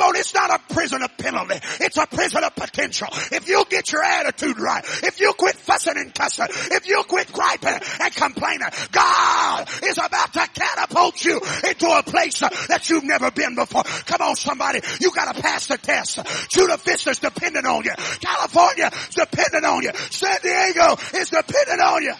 Come 0.00 0.08
on, 0.08 0.16
it's 0.16 0.32
not 0.32 0.50
a 0.50 0.58
prison 0.72 1.02
of 1.02 1.14
penalty. 1.18 1.56
It's 1.78 1.98
a 1.98 2.06
prison 2.06 2.42
of 2.42 2.54
potential. 2.54 3.08
If 3.32 3.46
you 3.46 3.62
get 3.68 3.92
your 3.92 4.02
attitude 4.02 4.58
right, 4.58 4.82
if 5.02 5.20
you 5.20 5.34
quit 5.34 5.56
fussing 5.56 5.92
and 5.98 6.14
cussing, 6.14 6.46
if 6.48 6.88
you 6.88 7.02
quit 7.06 7.30
griping 7.30 7.78
and 8.00 8.14
complaining, 8.14 8.68
God 8.92 9.68
is 9.84 9.98
about 9.98 10.32
to 10.32 10.48
catapult 10.54 11.22
you 11.22 11.38
into 11.68 11.86
a 11.86 12.02
place 12.02 12.40
that 12.40 12.88
you've 12.88 13.04
never 13.04 13.30
been 13.30 13.54
before. 13.54 13.82
Come 13.82 14.22
on, 14.22 14.36
somebody. 14.36 14.80
You 15.02 15.10
gotta 15.10 15.38
pass 15.38 15.66
the 15.66 15.76
test. 15.76 16.18
Chula 16.48 16.78
Vista's 16.78 17.18
depending 17.18 17.66
on 17.66 17.84
you. 17.84 17.92
California 18.22 18.90
is 19.06 19.14
depending 19.14 19.66
on 19.66 19.82
you. 19.82 19.90
San 20.08 20.38
Diego 20.42 20.96
is 21.12 21.28
depending 21.28 21.80
on 21.80 22.02
you. 22.02 22.14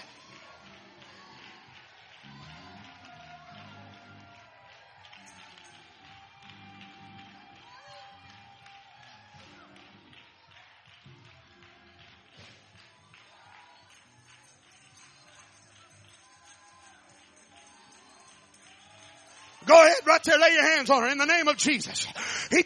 Go 19.70 19.80
ahead 19.80 20.04
right 20.04 20.22
there, 20.24 20.36
lay 20.36 20.52
your 20.52 20.76
hands 20.76 20.90
on 20.90 21.02
her 21.02 21.08
in 21.10 21.18
the 21.18 21.26
name 21.26 21.46
of 21.46 21.56
Jesus. 21.56 22.04
In 22.50 22.64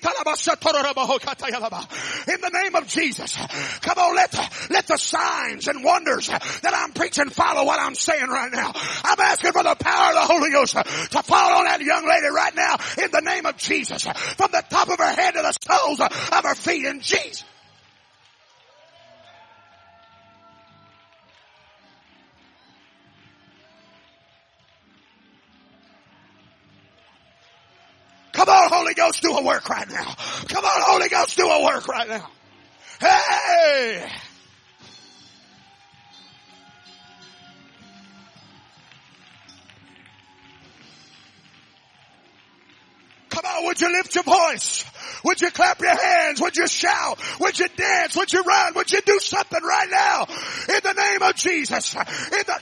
the 2.41 2.51
name 2.51 2.75
of 2.75 2.89
Jesus. 2.89 3.37
Come 3.83 3.99
on, 3.99 4.17
let 4.17 4.33
the, 4.33 4.51
let 4.71 4.87
the 4.87 4.97
signs 4.97 5.69
and 5.69 5.85
wonders 5.85 6.29
that 6.29 6.73
I'm 6.75 6.93
preaching 6.93 7.29
follow 7.29 7.67
what 7.67 7.79
I'm 7.79 7.95
saying 7.95 8.29
right 8.29 8.51
now. 8.51 8.73
I'm 9.05 9.21
asking 9.21 9.53
for 9.53 9.63
the 9.63 9.75
power 9.75 10.15
of 10.15 10.15
the 10.15 10.35
Holy 10.35 10.51
Ghost 10.51 10.77
to 10.77 11.23
fall 11.23 11.59
on 11.59 11.67
that 11.67 11.83
young 11.83 12.09
lady 12.09 12.29
right 12.29 12.55
now 12.57 12.77
in 12.97 13.11
the 13.11 13.21
name 13.21 13.45
of 13.45 13.59
Jesus. 13.59 14.05
From 14.05 14.51
the 14.51 14.65
top 14.71 14.89
of 14.89 14.97
her 14.97 15.13
head 15.13 15.35
to 15.35 15.43
the 15.43 15.53
soles 15.61 16.01
of 16.01 16.11
her 16.43 16.55
feet 16.55 16.87
in 16.87 17.01
Jesus. 17.01 17.45
Do 29.25 29.33
a 29.33 29.43
work 29.43 29.69
right 29.71 29.89
now. 29.89 30.15
Come 30.49 30.65
on, 30.65 30.83
Holy 30.83 31.09
Ghost, 31.09 31.37
do 31.37 31.49
a 31.49 31.65
work 31.65 31.89
right 31.89 32.09
now. 32.09 32.31
Hey! 33.01 34.07
Come 43.45 43.59
on, 43.59 43.65
would 43.67 43.81
you 43.81 43.93
lift 43.93 44.15
your 44.15 44.25
voice? 44.25 44.85
Would 45.25 45.41
you 45.41 45.51
clap 45.51 45.79
your 45.81 45.95
hands? 45.95 46.41
Would 46.41 46.57
you 46.57 46.67
shout? 46.67 47.19
Would 47.41 47.59
you 47.59 47.69
dance? 47.77 48.17
Would 48.17 48.33
you 48.33 48.43
run? 48.43 48.73
Would 48.75 48.91
you 48.91 49.01
do 49.05 49.19
something 49.19 49.63
right 49.63 49.89
now? 49.91 50.27
In 50.75 50.81
the 50.83 50.93
name 50.95 51.23
of 51.23 51.35
Jesus. 51.35 51.95
In 51.95 52.01
the 52.47 52.61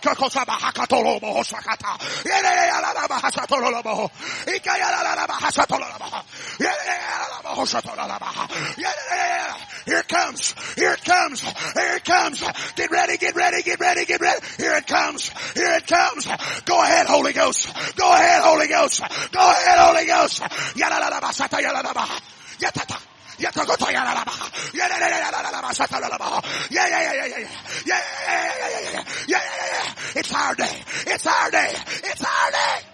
here 9.85 9.99
it 9.99 10.09
comes. 10.09 10.55
Here 10.75 10.93
it 10.93 11.05
comes. 11.05 11.41
Here 11.41 11.97
it 11.97 12.05
comes. 12.05 12.43
Get 12.77 12.91
ready, 12.91 13.17
get 13.17 13.35
ready, 13.35 13.63
get 13.63 13.81
ready, 13.81 14.05
get 14.05 14.21
ready. 14.21 14.41
Here 14.57 14.77
it 14.77 14.87
comes. 14.87 15.29
Here 15.55 15.75
it 15.77 15.87
comes. 15.87 16.27
Go 16.65 16.83
ahead, 16.83 17.07
Holy 17.07 17.33
Ghost. 17.33 17.67
Go 17.97 18.13
ahead, 18.13 18.43
Holy 18.43 18.69
Ghost. 18.69 19.01
Go 19.33 19.41
ahead, 19.41 19.79
Holy 19.79 20.07
Ghost. 20.07 20.43
Yeah, 26.71 26.87
yeah, 26.89 27.03
yeah, 27.03 27.13
yeah, 27.13 27.27
yeah, 27.27 27.39
yeah, 27.39 27.49
yeah, 27.87 27.99
yeah, 28.29 28.53
yeah, 28.63 29.03
yeah, 29.03 29.05
yeah, 29.29 29.39
yeah. 29.73 30.21
It's 30.21 30.33
our 30.33 30.55
day. 30.55 30.83
It's 31.07 31.27
our 31.27 31.51
day. 31.51 31.75
It's 32.05 32.23
our 32.23 32.51
day. 32.51 32.92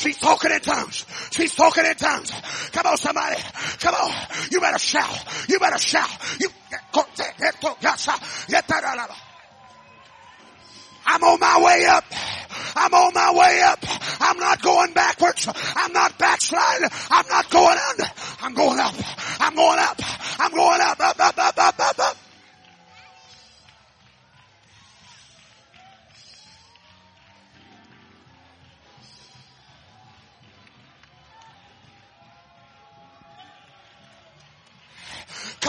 She's 0.00 0.16
talking 0.16 0.50
in 0.50 0.60
tongues. 0.60 1.04
She's 1.30 1.54
talking 1.54 1.84
in 1.84 1.94
tongues. 1.94 2.32
Come 2.72 2.86
on, 2.86 2.96
somebody. 2.96 3.36
Come 3.80 3.94
on. 3.94 4.10
You 4.50 4.58
better 4.58 4.78
shout. 4.78 5.14
You 5.46 5.58
better 5.58 5.76
shout. 5.76 6.08
You. 6.40 6.48
I'm 11.06 11.22
on 11.22 11.40
my 11.40 11.62
way 11.62 11.84
up. 11.84 12.04
I'm 12.76 12.94
on 12.94 13.12
my 13.12 13.32
way 13.34 13.60
up. 13.60 13.78
I'm 14.20 14.38
not 14.38 14.62
going 14.62 14.94
backwards. 14.94 15.46
I'm 15.76 15.92
not 15.92 16.16
backsliding. 16.16 16.88
I'm 17.10 17.28
not 17.28 17.50
going 17.50 17.78
under. 17.90 18.10
I'm 18.40 18.54
going 18.54 18.80
up. 18.80 18.94
I'm 19.38 19.54
going 19.54 19.78
up. 19.78 20.00
I'm 20.38 20.54
going 20.54 20.80
up. 20.80 20.98
Up, 20.98 21.20
up, 21.20 21.38
up, 21.38 21.58
up, 21.58 21.78
up, 21.78 21.98
up. 21.98 22.16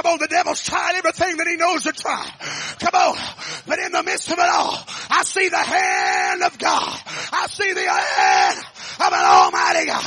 Come 0.01 0.13
on, 0.13 0.19
the 0.19 0.27
devil's 0.27 0.63
tried 0.63 0.95
everything 0.95 1.37
that 1.37 1.45
he 1.45 1.57
knows 1.57 1.83
to 1.83 1.91
try. 1.91 2.25
Come 2.79 2.95
on. 2.95 3.17
But 3.67 3.77
in 3.77 3.91
the 3.91 4.01
midst 4.01 4.31
of 4.31 4.39
it 4.39 4.49
all, 4.49 4.83
I 5.11 5.21
see 5.23 5.47
the 5.47 5.57
hand 5.57 6.41
of 6.41 6.57
God. 6.57 6.99
I 7.31 7.45
see 7.47 7.71
the 7.71 7.87
hand 7.87 8.57
of 8.97 9.13
an 9.13 9.25
almighty 9.25 9.85
God. 9.85 10.03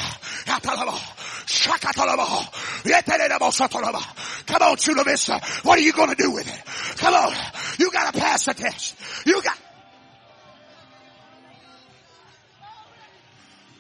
Come 4.46 4.62
on, 4.62 4.76
Chula 4.78 5.04
Vista. 5.04 5.40
What 5.62 5.78
are 5.78 5.82
you 5.82 5.92
going 5.92 6.10
to 6.10 6.16
do 6.16 6.32
with 6.32 6.48
it? 6.48 6.96
Come 6.98 7.14
on. 7.14 7.32
You 7.78 7.92
got 7.92 8.12
to 8.12 8.18
pass 8.18 8.46
the 8.46 8.54
test. 8.54 8.96
You 9.24 9.40
got. 9.42 9.56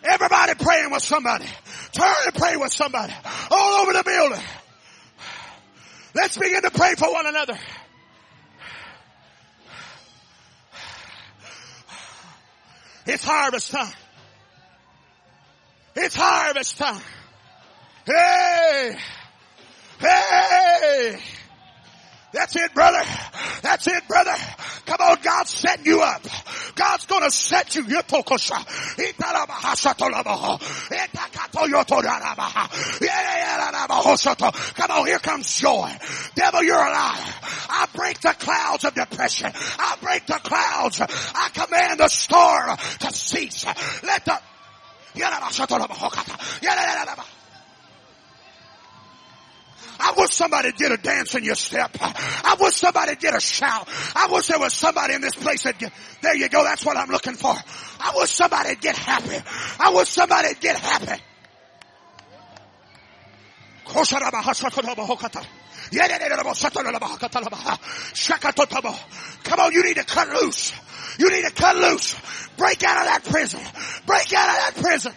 Everybody 0.04 0.54
praying 0.62 0.92
with 0.92 1.02
somebody. 1.02 1.46
Turn 1.90 2.14
and 2.26 2.34
pray 2.36 2.56
with 2.56 2.72
somebody. 2.72 3.12
All 3.50 3.82
over 3.82 3.92
the 3.94 4.04
building. 4.04 4.44
Let's 6.14 6.38
begin 6.38 6.62
to 6.62 6.70
pray 6.70 6.94
for 6.94 7.12
one 7.12 7.26
another. 7.26 7.58
It's 13.06 13.24
harvest 13.24 13.70
time. 13.70 13.92
It's 15.96 16.16
harvest 16.16 16.78
time. 16.78 17.02
Hey! 18.06 18.96
Hey! 19.98 21.18
That's 22.32 22.56
it, 22.56 22.74
brother. 22.74 23.02
That's 23.62 23.86
it, 23.86 24.08
brother. 24.08 24.34
Come 24.86 25.00
on, 25.00 25.18
God's 25.22 25.50
setting 25.50 25.86
you 25.86 26.00
up. 26.00 26.22
God's 26.74 27.06
gonna 27.06 27.30
set 27.30 27.74
you. 27.74 27.84
Come 34.74 34.90
on, 34.90 35.06
here 35.06 35.18
comes 35.18 35.56
joy. 35.58 35.90
Devil, 36.34 36.62
you're 36.62 36.76
a 36.76 36.90
liar. 36.90 37.34
I 37.70 37.86
break 37.94 38.20
the 38.20 38.34
clouds 38.38 38.84
of 38.84 38.94
depression. 38.94 39.52
I 39.54 39.96
break 40.00 40.26
the 40.26 40.40
clouds. 40.42 41.00
I 41.00 41.50
command 41.52 42.00
the 42.00 42.08
storm 42.08 42.76
to 43.00 43.12
cease. 43.12 43.64
Let 44.02 44.24
the 44.24 44.40
I 49.98 50.14
wish 50.16 50.30
somebody 50.30 50.72
did 50.72 50.92
a 50.92 50.96
dance 50.96 51.34
in 51.34 51.44
your 51.44 51.54
step. 51.54 51.96
I 52.00 52.56
wish 52.60 52.74
somebody 52.74 53.16
did 53.16 53.34
a 53.34 53.40
shout. 53.40 53.88
I 54.14 54.28
wish 54.30 54.46
there 54.48 54.58
was 54.58 54.72
somebody 54.72 55.14
in 55.14 55.20
this 55.20 55.34
place 55.34 55.62
that, 55.64 55.78
get, 55.78 55.92
there 56.22 56.36
you 56.36 56.48
go, 56.48 56.64
that's 56.64 56.84
what 56.84 56.96
I'm 56.96 57.10
looking 57.10 57.34
for. 57.34 57.54
I 58.00 58.12
wish 58.16 58.30
somebody 58.30 58.74
get 58.76 58.96
happy. 58.96 59.36
I 59.78 59.90
wish 59.90 60.08
somebody 60.08 60.54
get 60.60 60.76
happy. 60.76 61.22
Come 69.44 69.60
on, 69.60 69.72
you 69.72 69.84
need 69.84 69.96
to 69.96 70.04
cut 70.04 70.28
loose. 70.30 70.72
You 71.18 71.30
need 71.30 71.44
to 71.44 71.52
cut 71.52 71.76
loose. 71.76 72.16
Break 72.56 72.82
out 72.82 72.98
of 72.98 73.04
that 73.04 73.24
prison. 73.24 73.60
Break 74.06 74.32
out 74.32 74.48
of 74.48 74.56
that 74.56 74.82
prison. 74.82 75.12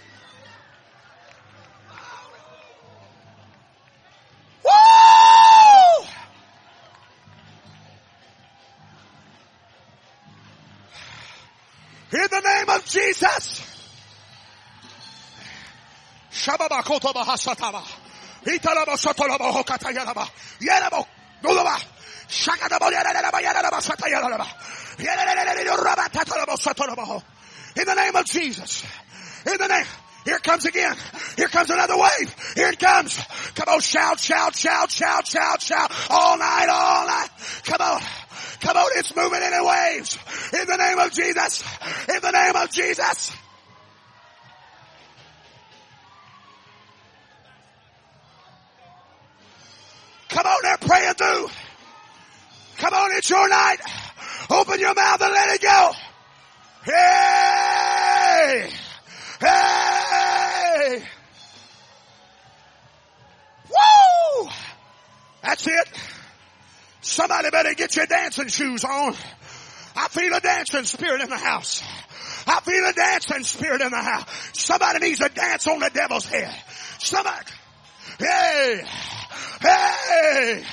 In 12.12 12.28
the 12.30 12.40
name 12.40 12.70
of 12.70 12.86
Jesus. 12.86 13.62
In 27.76 27.86
the 27.86 27.96
name 27.96 28.16
of 28.16 28.26
Jesus. 28.26 28.86
In 29.46 29.58
the 29.58 29.68
name. 29.68 29.86
Here 30.26 30.40
comes 30.40 30.66
again. 30.66 30.96
Here 31.38 31.48
comes 31.48 31.70
another 31.70 31.98
wave. 31.98 32.36
Here 32.56 32.70
it 32.70 32.80
comes. 32.80 33.18
Come 33.56 33.76
on, 33.76 33.80
shout, 33.80 34.20
shout, 34.20 34.56
shout, 34.56 34.92
shout, 34.92 35.26
shout, 35.26 35.62
shout. 35.62 35.92
All 36.10 36.38
night, 36.38 36.68
all 36.70 37.08
night. 37.08 37.30
Come 37.64 37.82
on. 37.82 38.02
Come 38.62 38.78
on, 38.78 38.92
it's 38.96 39.16
moving 39.16 39.42
in 39.42 39.66
waves. 39.66 40.18
In 40.54 40.68
the 40.68 40.78
name 40.78 41.00
of 41.00 41.12
Jesus. 41.12 41.64
In 42.10 42.22
the 42.22 42.32
name 42.32 42.56
of 42.56 42.72
Jesus. 42.72 43.32
Come 50.30 50.46
on, 50.46 50.60
they're 50.64 50.78
praying 50.78 51.14
through. 51.14 51.48
Come 52.78 52.94
on, 52.94 53.12
it's 53.14 53.30
your 53.30 53.48
night. 53.50 53.78
Open 54.50 54.80
your 54.80 54.94
mouth 54.94 55.22
and 55.22 55.34
let 55.34 55.50
it 55.50 55.62
go. 55.62 55.92
Hey! 56.86 58.70
Hey! 59.40 61.04
Woo! 63.70 64.50
That's 65.42 65.68
it. 65.68 65.90
Somebody 67.18 67.50
better 67.50 67.74
get 67.74 67.96
your 67.96 68.06
dancing 68.06 68.48
shoes 68.48 68.84
on. 68.84 69.16
I 69.96 70.08
feel 70.10 70.32
a 70.36 70.40
dancing 70.40 70.84
spirit 70.84 71.20
in 71.22 71.32
the 71.32 71.38
house. 71.38 71.82
I 72.46 72.60
feel 72.62 72.86
a 72.88 72.94
dancing 72.94 73.44
spirit 73.44 73.82
in 73.82 73.90
the 73.90 73.98
house. 73.98 74.30
Somebody 74.54 75.00
needs 75.00 75.18
to 75.18 75.30
dance 75.30 75.66
on 75.66 75.80
the 75.80 75.90
devil's 75.92 76.28
head. 76.28 76.54
Somebody. 77.00 77.48
Hey! 78.20 78.84
Hey! 79.60 80.64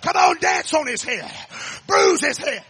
Come 0.00 0.16
on, 0.16 0.38
dance 0.38 0.72
on 0.72 0.86
his 0.86 1.02
head. 1.02 1.30
Bruise 1.86 2.22
his 2.22 2.38
head. 2.38 2.64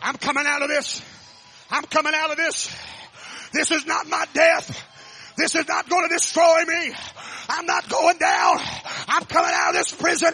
I'm 0.00 0.18
coming 0.18 0.44
out 0.46 0.62
of 0.62 0.68
this. 0.68 1.02
I'm 1.68 1.82
coming 1.82 2.12
out 2.14 2.30
of 2.30 2.36
this. 2.36 2.72
This 3.52 3.72
is 3.72 3.86
not 3.86 4.06
my 4.06 4.24
death. 4.34 4.93
This 5.36 5.54
is 5.54 5.66
not 5.66 5.88
going 5.88 6.08
to 6.08 6.14
destroy 6.14 6.64
me. 6.66 6.94
I'm 7.48 7.66
not 7.66 7.88
going 7.88 8.18
down. 8.18 8.56
I'm 9.08 9.24
coming 9.24 9.50
out 9.52 9.70
of 9.70 9.74
this 9.76 9.92
prison. 9.92 10.32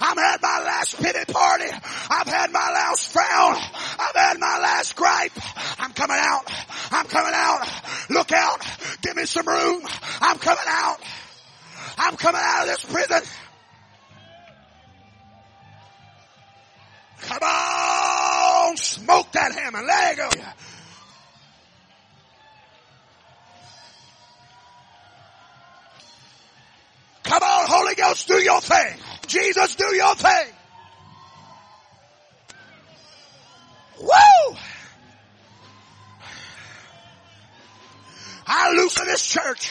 I've 0.00 0.16
had 0.16 0.40
my 0.40 0.62
last 0.64 0.96
pity 0.96 1.32
party. 1.32 1.70
I've 2.10 2.26
had 2.26 2.50
my 2.50 2.70
last 2.72 3.12
frown. 3.12 3.56
I've 3.56 4.16
had 4.16 4.38
my 4.38 4.58
last 4.58 4.96
gripe. 4.96 5.32
I'm 5.78 5.92
coming 5.92 6.16
out. 6.18 6.50
I'm 6.90 7.06
coming 7.06 7.32
out. 7.34 7.68
Look 8.10 8.32
out. 8.32 8.66
Give 9.02 9.16
me 9.16 9.26
some 9.26 9.46
room. 9.46 9.82
I'm 10.20 10.38
coming 10.38 10.64
out. 10.66 10.98
I'm 11.98 12.16
coming 12.16 12.40
out 12.42 12.62
of 12.62 12.68
this 12.68 12.84
prison. 12.84 13.22
Come 17.20 17.42
on, 17.42 18.76
smoke 18.76 19.32
that 19.32 19.52
hammer. 19.52 19.82
Let 19.82 20.12
it 20.12 20.16
go. 20.16 20.30
Holy 27.68 27.94
Ghost, 27.94 28.26
do 28.26 28.42
your 28.42 28.62
thing. 28.62 28.96
Jesus, 29.26 29.76
do 29.76 29.94
your 29.94 30.14
thing. 30.14 30.54
Woo! 34.00 34.56
I 38.46 38.72
loose 38.72 38.94
this 38.94 39.26
church. 39.28 39.70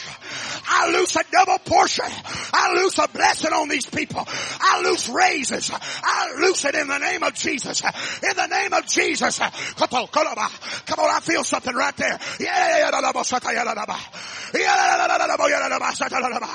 I 0.67 0.91
loose 0.91 1.15
a 1.15 1.23
double 1.31 1.57
portion. 1.57 2.05
I 2.53 2.73
loose 2.75 2.99
a 2.99 3.07
blessing 3.07 3.51
on 3.51 3.67
these 3.67 3.87
people. 3.87 4.23
I 4.27 4.83
loose 4.83 5.09
raises. 5.09 5.71
I 5.73 6.35
loose 6.39 6.65
it 6.65 6.75
in 6.75 6.87
the 6.87 6.99
name 6.99 7.23
of 7.23 7.33
Jesus. 7.33 7.81
In 7.81 8.35
the 8.35 8.45
name 8.45 8.73
of 8.73 8.85
Jesus. 8.85 9.39
Come 9.39 9.89
on, 9.91 10.07
come 10.07 10.27
on 10.27 10.37
I 10.37 11.19
feel 11.21 11.43
something 11.43 11.73
right 11.73 11.97
there. 11.97 12.19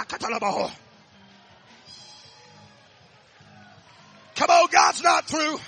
Come 0.06 0.42
on, 0.44 0.70
God's 4.72 5.02
not 5.02 5.26
through. 5.26 5.58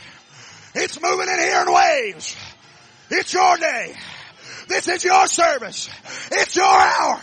It's 0.74 1.00
moving 1.00 1.28
in 1.28 1.38
here 1.38 1.62
in 1.62 1.72
waves. 1.72 2.36
It's 3.10 3.32
your 3.32 3.56
day. 3.58 3.94
This 4.66 4.88
is 4.88 5.04
your 5.04 5.26
service. 5.26 5.90
It's 6.32 6.56
your 6.56 6.64
hour. 6.64 7.20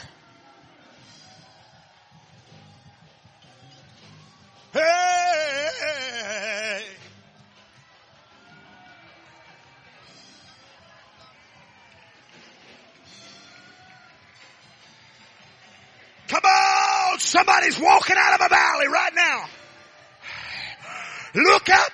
Look 21.34 21.70
up. 21.70 21.92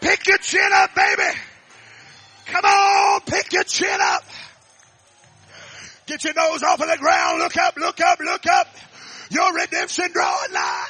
Pick 0.00 0.26
your 0.26 0.38
chin 0.38 0.68
up, 0.72 0.94
baby. 0.94 1.38
Come 2.46 2.64
on, 2.64 3.20
pick 3.22 3.52
your 3.52 3.64
chin 3.64 3.98
up. 4.00 4.24
Get 6.06 6.24
your 6.24 6.34
nose 6.34 6.62
off 6.62 6.80
of 6.80 6.88
the 6.88 6.96
ground. 6.98 7.38
Look 7.38 7.56
up, 7.56 7.76
look 7.76 8.00
up, 8.00 8.18
look 8.20 8.46
up. 8.46 8.66
Your 9.30 9.54
redemption 9.54 10.10
drawing 10.12 10.52
line. 10.52 10.86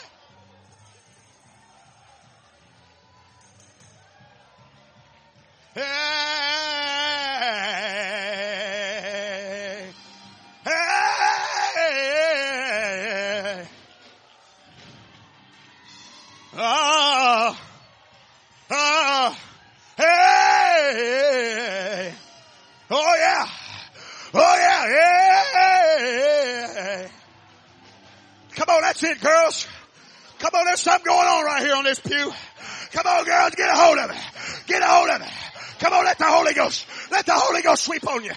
Hey, 5.74 6.21
that's 28.93 29.03
it, 29.05 29.20
girls. 29.20 29.66
Come 30.38 30.51
on, 30.55 30.64
there's 30.66 30.80
something 30.80 31.05
going 31.05 31.26
on 31.26 31.45
right 31.45 31.62
here 31.62 31.74
on 31.74 31.84
this 31.84 31.99
pew. 31.99 32.32
Come 32.93 33.07
on, 33.07 33.24
girls, 33.24 33.55
get 33.55 33.70
a 33.70 33.74
hold 33.74 33.99
of 33.99 34.11
it. 34.11 34.16
Get 34.66 34.82
a 34.82 34.86
hold 34.86 35.09
of 35.09 35.22
it. 35.22 35.28
Come 35.78 35.95
on, 35.95 36.05
let 36.05 36.18
the 36.18 36.26
Holy 36.26 36.53
Ghost, 36.53 36.86
let 37.11 37.24
the 37.24 37.32
Holy 37.34 37.62
Ghost 37.62 37.84
sweep 37.84 38.07
on 38.07 38.22
you. 38.22 38.32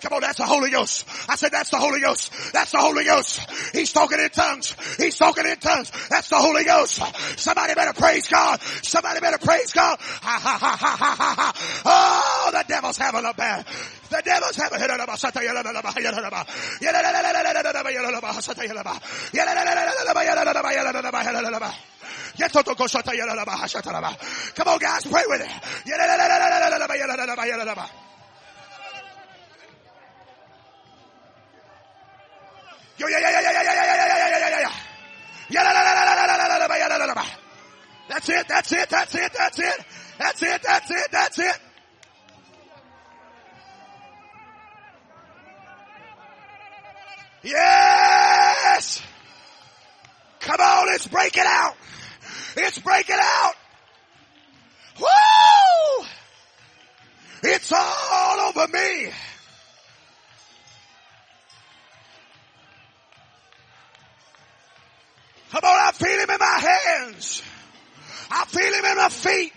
Come 0.00 0.14
on, 0.14 0.20
that's 0.20 0.38
the 0.38 0.46
Holy 0.46 0.70
Ghost. 0.70 1.06
I 1.28 1.36
said 1.36 1.52
that's 1.52 1.70
the 1.70 1.78
Holy 1.78 2.00
Ghost. 2.00 2.32
That's 2.52 2.72
the 2.72 2.78
Holy 2.78 3.04
Ghost. 3.04 3.40
He's 3.72 3.92
talking 3.92 4.18
in 4.18 4.30
tongues. 4.30 4.74
He's 4.96 5.16
talking 5.16 5.46
in 5.46 5.56
tongues. 5.58 5.92
That's 6.08 6.28
the 6.28 6.36
Holy 6.36 6.64
Ghost. 6.64 7.02
Somebody 7.38 7.74
better 7.74 7.92
praise 7.92 8.28
God. 8.28 8.60
Somebody 8.82 9.20
better 9.20 9.38
praise 9.38 9.72
God. 9.72 9.98
Ha 10.00 10.40
ha 10.42 10.58
ha 10.58 10.76
ha 10.76 10.96
ha 10.96 11.14
ha 11.14 11.34
ha. 11.36 11.52
Oh, 11.84 12.50
the 12.52 12.64
devil's 12.66 12.96
having 12.96 13.24
a 13.24 13.34
bad. 13.34 13.66
The 14.08 14.22
devil's 14.24 14.56
having 14.56 14.80
a 14.80 14.88
Come 24.54 24.68
on 24.68 24.78
guys, 24.78 25.06
pray 25.06 25.24
with 25.26 25.42
it. 25.42 25.50
Come 65.50 65.64
on, 65.64 65.88
I 65.88 65.92
feel 65.92 66.18
him 66.18 66.30
in 66.30 66.36
my 66.38 66.58
hands. 66.60 67.42
I 68.30 68.44
feel 68.44 68.72
him 68.72 68.84
in 68.84 68.96
my 68.96 69.08
feet. 69.08 69.52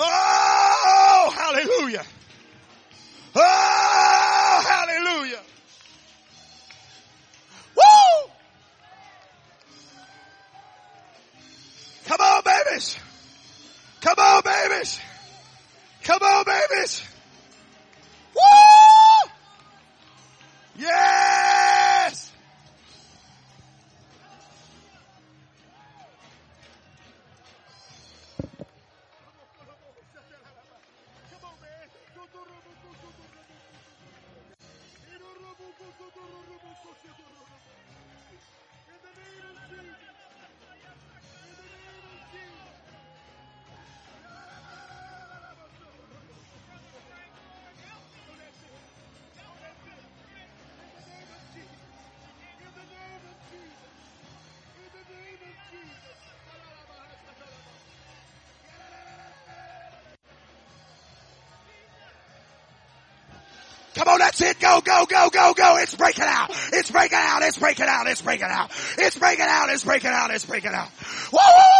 Oh, 0.00 0.37
Come 63.98 64.06
on, 64.06 64.18
that's 64.20 64.40
it. 64.40 64.60
Go, 64.60 64.80
go, 64.80 65.06
go, 65.06 65.28
go, 65.28 65.54
go. 65.54 65.76
It's 65.78 65.96
breaking 65.96 66.24
out. 66.24 66.50
It's 66.72 66.88
breaking 66.88 67.18
out. 67.20 67.42
It's 67.42 67.58
breaking 67.58 67.86
out. 67.88 68.06
It's 68.06 68.22
breaking 68.22 68.46
out. 68.48 68.70
It's 68.96 69.18
breaking 69.18 69.46
out. 69.48 69.70
It's 69.70 69.82
breaking 69.82 70.10
out. 70.10 70.30
It's 70.30 70.46
breaking 70.46 70.70
out. 70.72 70.88
Whoa, 71.32 71.77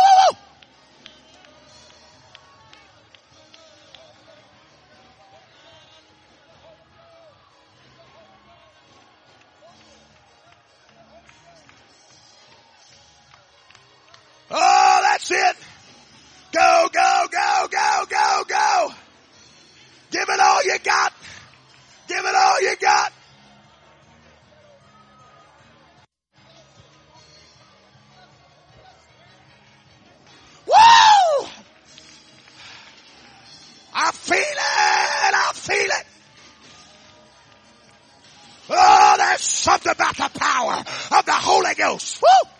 Ghost. 41.88 42.20
Woo! 42.22 42.50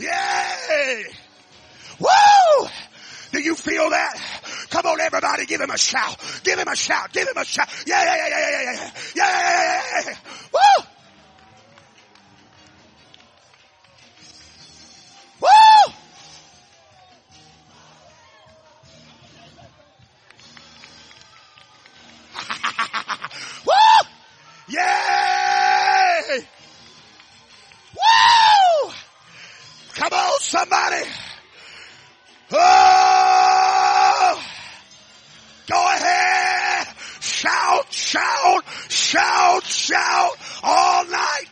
Yay! 0.00 1.04
Woo! 2.00 2.68
Do 3.30 3.38
you 3.38 3.54
feel 3.54 3.90
that? 3.90 4.20
Come 4.70 4.86
on, 4.86 5.00
everybody, 5.00 5.46
give 5.46 5.60
him 5.60 5.70
a 5.70 5.78
shout. 5.78 6.18
Give 6.42 6.58
him 6.58 6.66
a 6.66 6.74
shout. 6.74 7.12
Give 7.12 7.28
him 7.28 7.36
a 7.36 7.44
shout. 7.44 7.68
Yeah, 7.86 8.02
yeah, 8.02 8.16
yeah, 8.16 8.28
yeah, 8.28 8.50
yeah, 8.50 8.62
yeah, 8.62 8.90
yeah, 9.14 9.30
yeah, 9.94 10.10
yeah. 10.10 10.16
Woo! 10.52 10.84
Woo! 15.42 15.92
Woo! 23.66 24.08
Yay! 24.68 26.46
Woo! 27.94 28.41
Come 29.94 30.12
on, 30.12 30.40
somebody. 30.40 31.04
Oh! 32.52 34.42
Go 35.68 35.76
ahead. 35.76 36.86
Shout, 37.20 37.92
shout, 37.92 38.64
shout, 38.88 39.64
shout 39.64 40.36
all 40.62 41.04
night. 41.06 41.51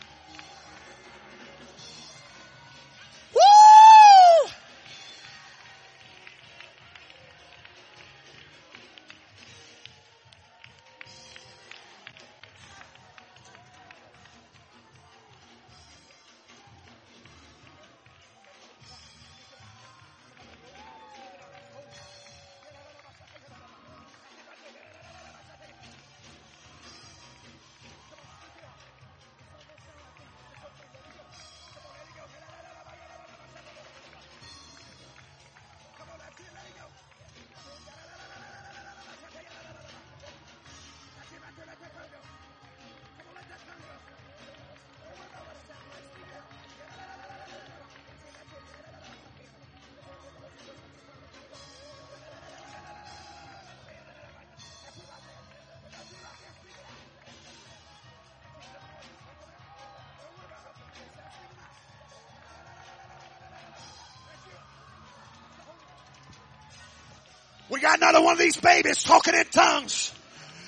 Got 67.91 67.99
another 67.99 68.25
one 68.25 68.35
of 68.35 68.39
these 68.39 68.57
babies 68.57 69.03
talking 69.03 69.35
in 69.35 69.45
tongues. 69.47 70.13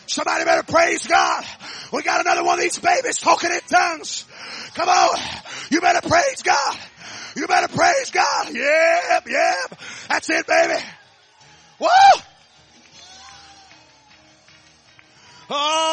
Somebody 0.07 0.45
better 0.45 0.65
praise 0.65 1.07
God. 1.07 1.45
We 1.93 2.03
got 2.03 2.21
another 2.21 2.45
one 2.45 2.59
of 2.59 2.61
these 2.61 2.79
babies 2.79 3.19
talking 3.19 3.51
in 3.51 3.61
tongues. 3.69 4.25
Come 4.75 4.89
on. 4.89 5.19
You 5.71 5.81
better 5.81 6.07
praise 6.07 6.43
God. 6.43 6.79
You 7.37 7.47
better 7.47 7.69
praise 7.69 8.11
God. 8.11 8.53
Yep, 8.53 9.29
yep. 9.29 9.81
That's 10.09 10.31
it, 10.31 10.47
baby. 10.47 10.83
Woo! 11.79 11.89
All 15.51 15.92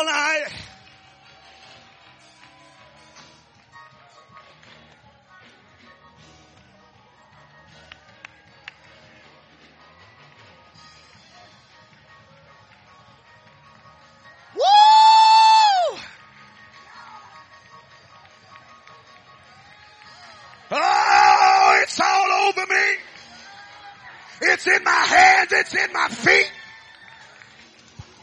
It's 24.59 24.67
in 24.67 24.83
my 24.83 24.91
hands. 24.91 25.53
It's 25.53 25.73
in 25.73 25.93
my 25.93 26.09
feet. 26.09 26.51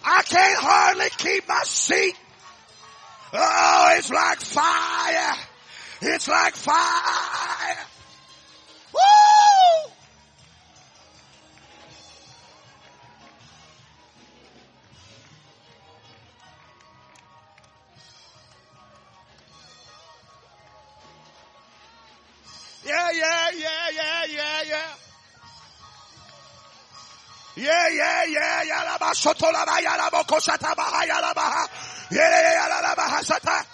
I 0.04 0.22
can't 0.22 0.58
hardly 0.60 1.08
keep 1.16 1.48
my 1.48 1.62
seat. 1.64 2.14
Oh, 3.32 3.94
it's 3.96 4.10
like 4.10 4.38
fire. 4.40 5.34
It's 6.02 6.28
like 6.28 6.54
fire. 6.54 7.25
Sotola 29.16 29.64
Yalaboko 29.64 30.38
Sata 30.40 30.74
Bahayalabaha. 30.76 31.68
Yelabahasata. 32.12 33.65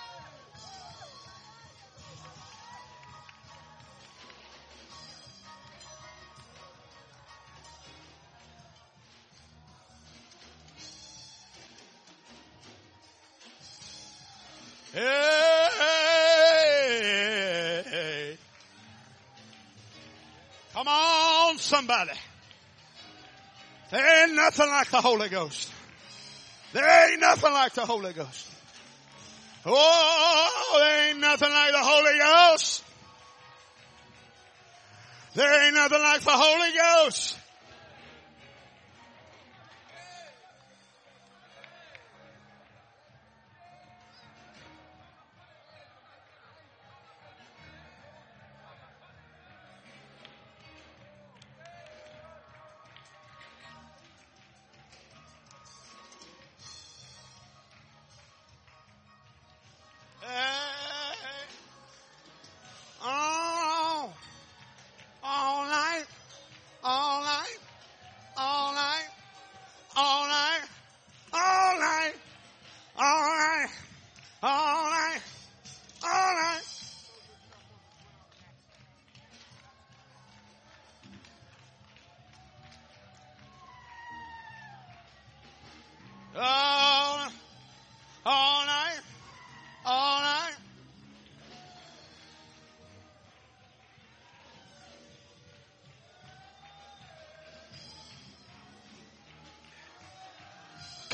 Like 24.82 24.90
the 24.90 25.00
Holy 25.00 25.28
Ghost. 25.28 25.70
There 26.72 27.10
ain't 27.12 27.20
nothing 27.20 27.52
like 27.52 27.72
the 27.74 27.86
Holy 27.86 28.12
Ghost. 28.12 28.48
Oh, 29.64 30.76
there 30.80 31.08
ain't 31.10 31.20
nothing 31.20 31.50
like 31.50 31.70
the 31.70 31.78
Holy 31.78 32.18
Ghost. 32.18 32.84
There 35.34 35.66
ain't 35.66 35.74
nothing 35.76 36.02
like 36.02 36.22
the 36.22 36.32
Holy 36.32 36.70
Ghost. 36.76 37.31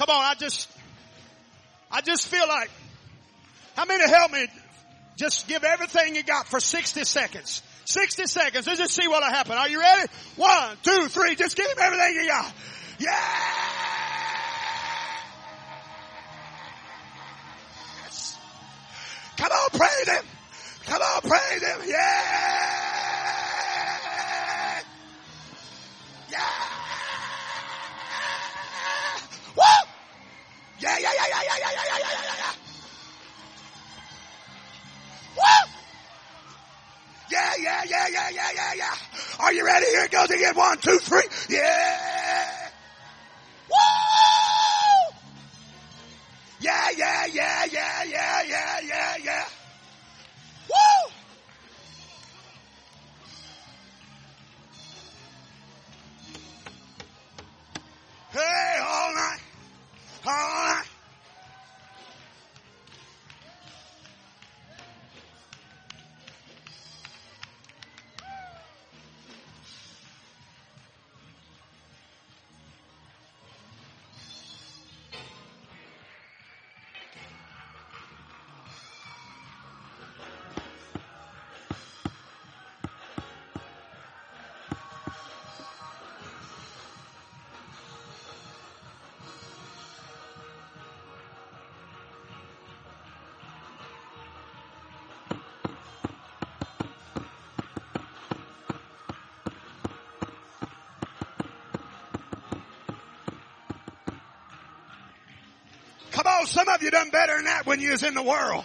Come 0.09 0.21
on, 0.21 0.25
I 0.25 0.35
just, 0.37 0.71
I 1.93 2.01
just 2.01 2.29
feel 2.29 2.49
like, 2.49 2.71
how 3.77 3.85
many 3.85 4.09
help 4.09 4.33
me? 4.33 4.47
Just 5.19 5.47
give 5.47 5.63
everything 5.65 6.17
you 6.17 6.23
got 6.23 6.47
for 6.47 6.61
60 6.61 7.05
seconds. 7.05 7.63
60 7.85 8.25
seconds. 8.25 8.67
Let's 8.67 8.79
just 8.79 8.95
see 8.95 9.07
what'll 9.07 9.29
happen. 9.29 9.53
Are 9.53 9.69
you 9.69 9.79
ready? 9.79 10.11
One, 10.37 10.77
two, 10.83 11.09
three. 11.09 11.35
Just 11.35 11.59
give 11.59 11.67
him 11.67 11.77
everything 11.79 12.15
you 12.15 12.27
got. 12.27 12.55
Yes. 12.99 13.48
On, 106.39 106.47
some 106.47 106.69
of 106.69 106.83
you 106.83 106.91
done 106.91 107.11
better 107.11 107.37
than 107.37 107.45
that 107.45 107.67
when 107.67 107.81
you 107.81 107.91
was 107.91 108.03
in 108.03 108.15
the 108.15 108.23
world. 108.23 108.65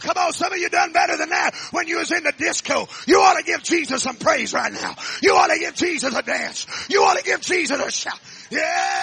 Come 0.00 0.16
on, 0.16 0.32
some 0.32 0.52
of 0.52 0.58
you 0.58 0.68
done 0.68 0.92
better 0.92 1.16
than 1.16 1.30
that 1.30 1.54
when 1.72 1.88
you 1.88 1.98
was 1.98 2.12
in 2.12 2.22
the 2.22 2.32
disco. 2.36 2.88
You 3.06 3.20
ought 3.20 3.36
to 3.36 3.42
give 3.42 3.62
Jesus 3.62 4.02
some 4.02 4.16
praise 4.16 4.52
right 4.52 4.72
now. 4.72 4.94
You 5.22 5.34
ought 5.34 5.48
to 5.48 5.58
give 5.58 5.74
Jesus 5.74 6.14
a 6.14 6.22
dance. 6.22 6.66
You 6.88 7.02
ought 7.02 7.18
to 7.18 7.24
give 7.24 7.40
Jesus 7.40 7.80
a 7.80 7.90
shout. 7.90 8.18
Yeah! 8.50 8.97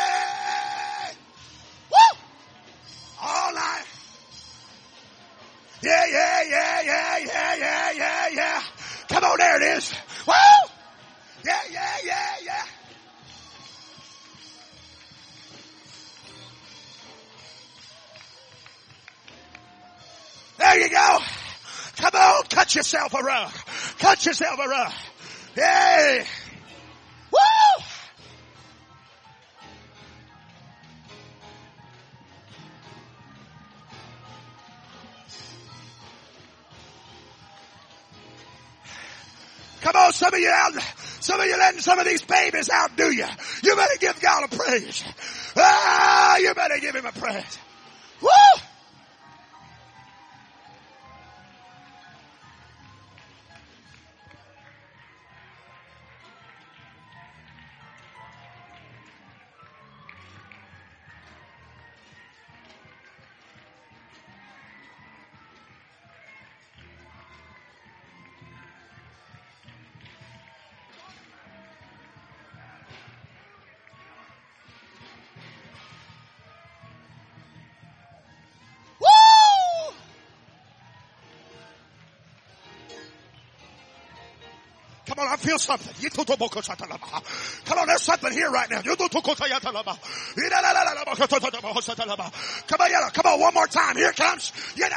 Cut 22.76 22.84
yourself 22.84 23.13
a 23.13 23.23
rug. 23.23 23.51
Cut 23.99 24.26
yourself 24.26 24.59
a 24.59 24.67
rug. 24.67 24.91
Hey! 25.55 26.26
Woo! 27.32 27.84
Come 39.82 39.95
on, 39.95 40.11
some 40.11 40.34
of 40.34 40.39
you 40.39 40.49
out, 40.49 40.73
some 41.21 41.39
of 41.39 41.45
you 41.45 41.57
letting 41.57 41.80
some 41.80 41.99
of 41.99 42.05
these 42.05 42.23
babies 42.23 42.69
out, 42.69 42.97
do 42.97 43.05
you. 43.05 43.26
You 43.63 43.76
better 43.78 43.97
give 43.99 44.19
God 44.19 44.51
a 44.51 44.55
praise. 44.55 45.03
Ah, 45.55 46.38
you 46.38 46.53
better 46.53 46.80
give 46.82 46.95
him 46.95 47.05
a 47.05 47.11
praise. 47.13 47.57
Come 85.16 85.28
on, 85.28 85.34
I 85.34 85.38
feel 85.38 85.57
something. 85.57 85.93
Come 87.66 87.80
on, 87.80 87.88
there's 87.88 88.01
something 88.01 88.34
here 88.34 88.51
right 88.51 88.70
now. 88.70 88.82
Come 88.82 88.97
on. 88.97 89.97
Come 93.11 93.26
on, 93.26 93.39
one 93.39 93.53
more 93.53 93.68
time. 93.68 93.95
Here 93.95 94.11
comes. 94.11 94.51
Yeah. 94.76 94.89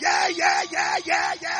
Yeah, 0.00 0.28
yeah, 0.28 0.62
yeah, 0.72 0.96
yeah, 1.04 1.34
yeah, 1.42 1.59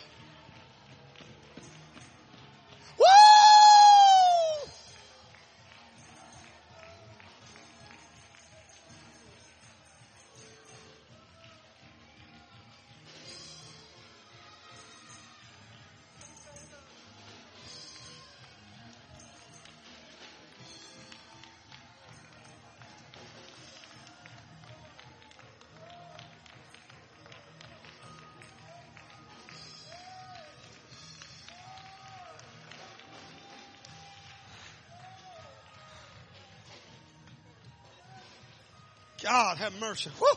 God 39.51 39.57
have 39.57 39.81
mercy. 39.81 40.09
Woo! 40.21 40.27